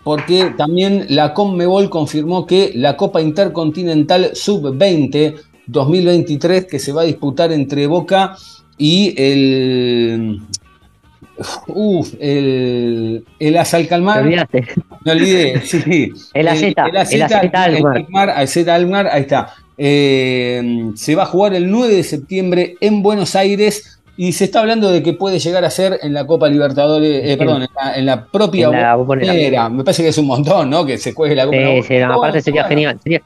[0.03, 5.35] porque también la Conmebol confirmó que la Copa Intercontinental Sub-20
[5.67, 8.35] 2023, que se va a disputar entre Boca
[8.77, 10.39] y el.
[11.67, 14.23] Uf, el, el Azalcalmar.
[14.23, 16.11] Me olvidé, sí.
[16.33, 16.61] El AZ,
[17.11, 17.21] el.
[17.23, 19.53] Alkmaar, AZ Alkmaar, ahí está.
[19.77, 24.59] Eh, se va a jugar el 9 de septiembre en Buenos Aires y se está
[24.59, 27.95] hablando de que puede llegar a ser en la Copa Libertadores, eh, perdón, en la,
[27.97, 29.69] en la propia En la bombonera.
[29.69, 30.85] Me parece que es un montón, ¿no?
[30.85, 31.57] Que se juegue la Copa.
[31.57, 32.99] Sí, sí, no, aparte sería Bueno, genial.
[33.01, 33.21] sería-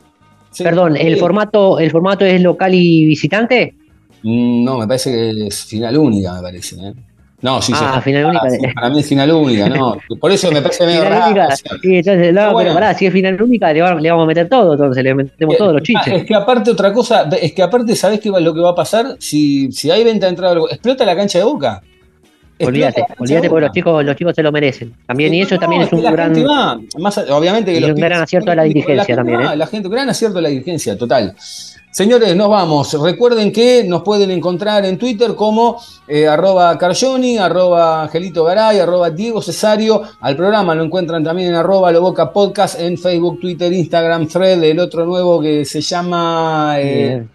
[0.52, 3.76] sí, Perdón, ¿el formato, ¿el formato es local y visitante?
[4.24, 6.76] Mm, No, me parece que es final única, me parece.
[6.76, 6.94] ¿eh?
[7.40, 8.02] No, sí, Ah, sí.
[8.06, 8.50] final única.
[8.50, 9.98] sí, para mí es final única, ¿no?
[10.20, 11.26] Por eso me parece medio Final raro.
[11.32, 11.48] única.
[11.48, 12.70] o sea, Sí, entonces, no, Pero bueno.
[12.70, 15.14] pero pará, si es final única, le, va- le vamos a meter todo, entonces le
[15.14, 16.14] metemos todos los Ah, chiches.
[16.22, 18.76] Es que aparte otra cosa, es que aparte, ¿sabés qué va, lo que va a
[18.76, 19.18] pasar?
[19.20, 21.84] Si, si hay venta de entrada, explota la cancha de boca.
[22.60, 24.94] Olvídate, olvídate porque los chicos, los chicos se lo merecen.
[25.06, 26.34] También, y eso no, también es un gran.
[27.00, 29.58] más obviamente que los un gran acierto de la dirigencia también, va, ¿eh?
[29.58, 31.36] La gente, gran acierto de la dirigencia, total.
[31.98, 32.94] Señores, nos vamos.
[33.02, 39.10] Recuerden que nos pueden encontrar en Twitter como eh, arroba Carjoni, arroba Angelito Garay, arroba
[39.10, 40.04] Diego Cesario.
[40.20, 44.80] Al programa lo encuentran también en arroba Loboca Podcast en Facebook, Twitter, Instagram, Thread, el
[44.80, 47.26] otro nuevo que se llama eh,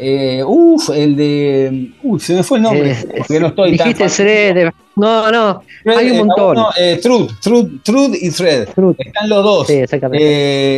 [0.00, 1.90] Eh, uf, el de.
[2.02, 2.92] Uy, se me fue el nombre.
[2.92, 3.88] Eh, porque no estoy tan.
[3.92, 4.72] Dijiste Thread.
[4.96, 5.62] No, no,
[5.96, 6.54] hay un Eh, montón.
[6.56, 8.68] no, eh, Truth, Truth, Truth y Thread.
[8.74, 8.96] Truth.
[8.98, 9.66] Están los dos.
[9.66, 10.24] Sí, exactamente.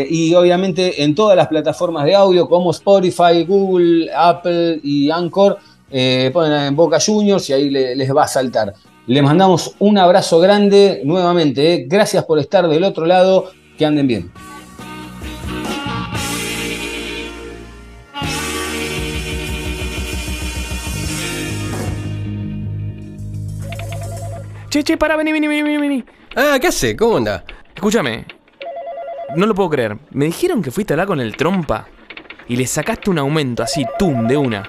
[0.03, 5.59] Eh, y obviamente en todas las plataformas de audio como Spotify, Google, Apple y Anchor,
[5.91, 8.75] eh, ponen en Boca Juniors y ahí le- les va a saltar.
[9.07, 11.75] Les mandamos un abrazo grande nuevamente.
[11.75, 11.85] eh.
[11.89, 13.51] Gracias por estar del otro lado.
[13.77, 14.31] Que anden bien.
[24.71, 26.05] Che, che, para, vení, vení, vení, vení.
[26.37, 26.95] Ah, ¿qué hace?
[26.95, 27.43] ¿Cómo anda?
[27.75, 28.25] Escúchame.
[29.35, 29.99] No lo puedo creer.
[30.13, 31.89] Me dijeron que fuiste a hablar con el trompa
[32.47, 34.63] y le sacaste un aumento así, tum, de una.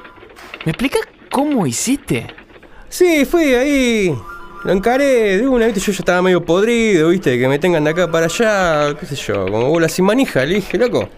[0.65, 2.25] ¿Me explicas cómo hiciste?
[2.89, 4.15] Sí, fui ahí.
[4.63, 7.91] Lo encaré de una, viste, yo ya estaba medio podrido, viste, que me tengan de
[7.91, 11.09] acá para allá, qué sé yo, como bola sin manija, le dije, loco.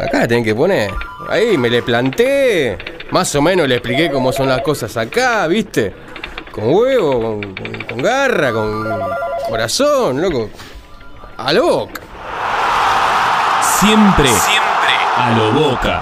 [0.00, 0.92] Acá la tienen que poner.
[1.28, 2.78] Ahí me le planté.
[3.10, 6.01] Más o menos le expliqué cómo son las cosas acá, viste.
[6.52, 9.00] Con huevo, con, con- con garra, con
[9.48, 10.50] corazón, loco.
[11.38, 12.00] A lo boca.
[13.80, 16.00] Siempre, siempre a lo boca.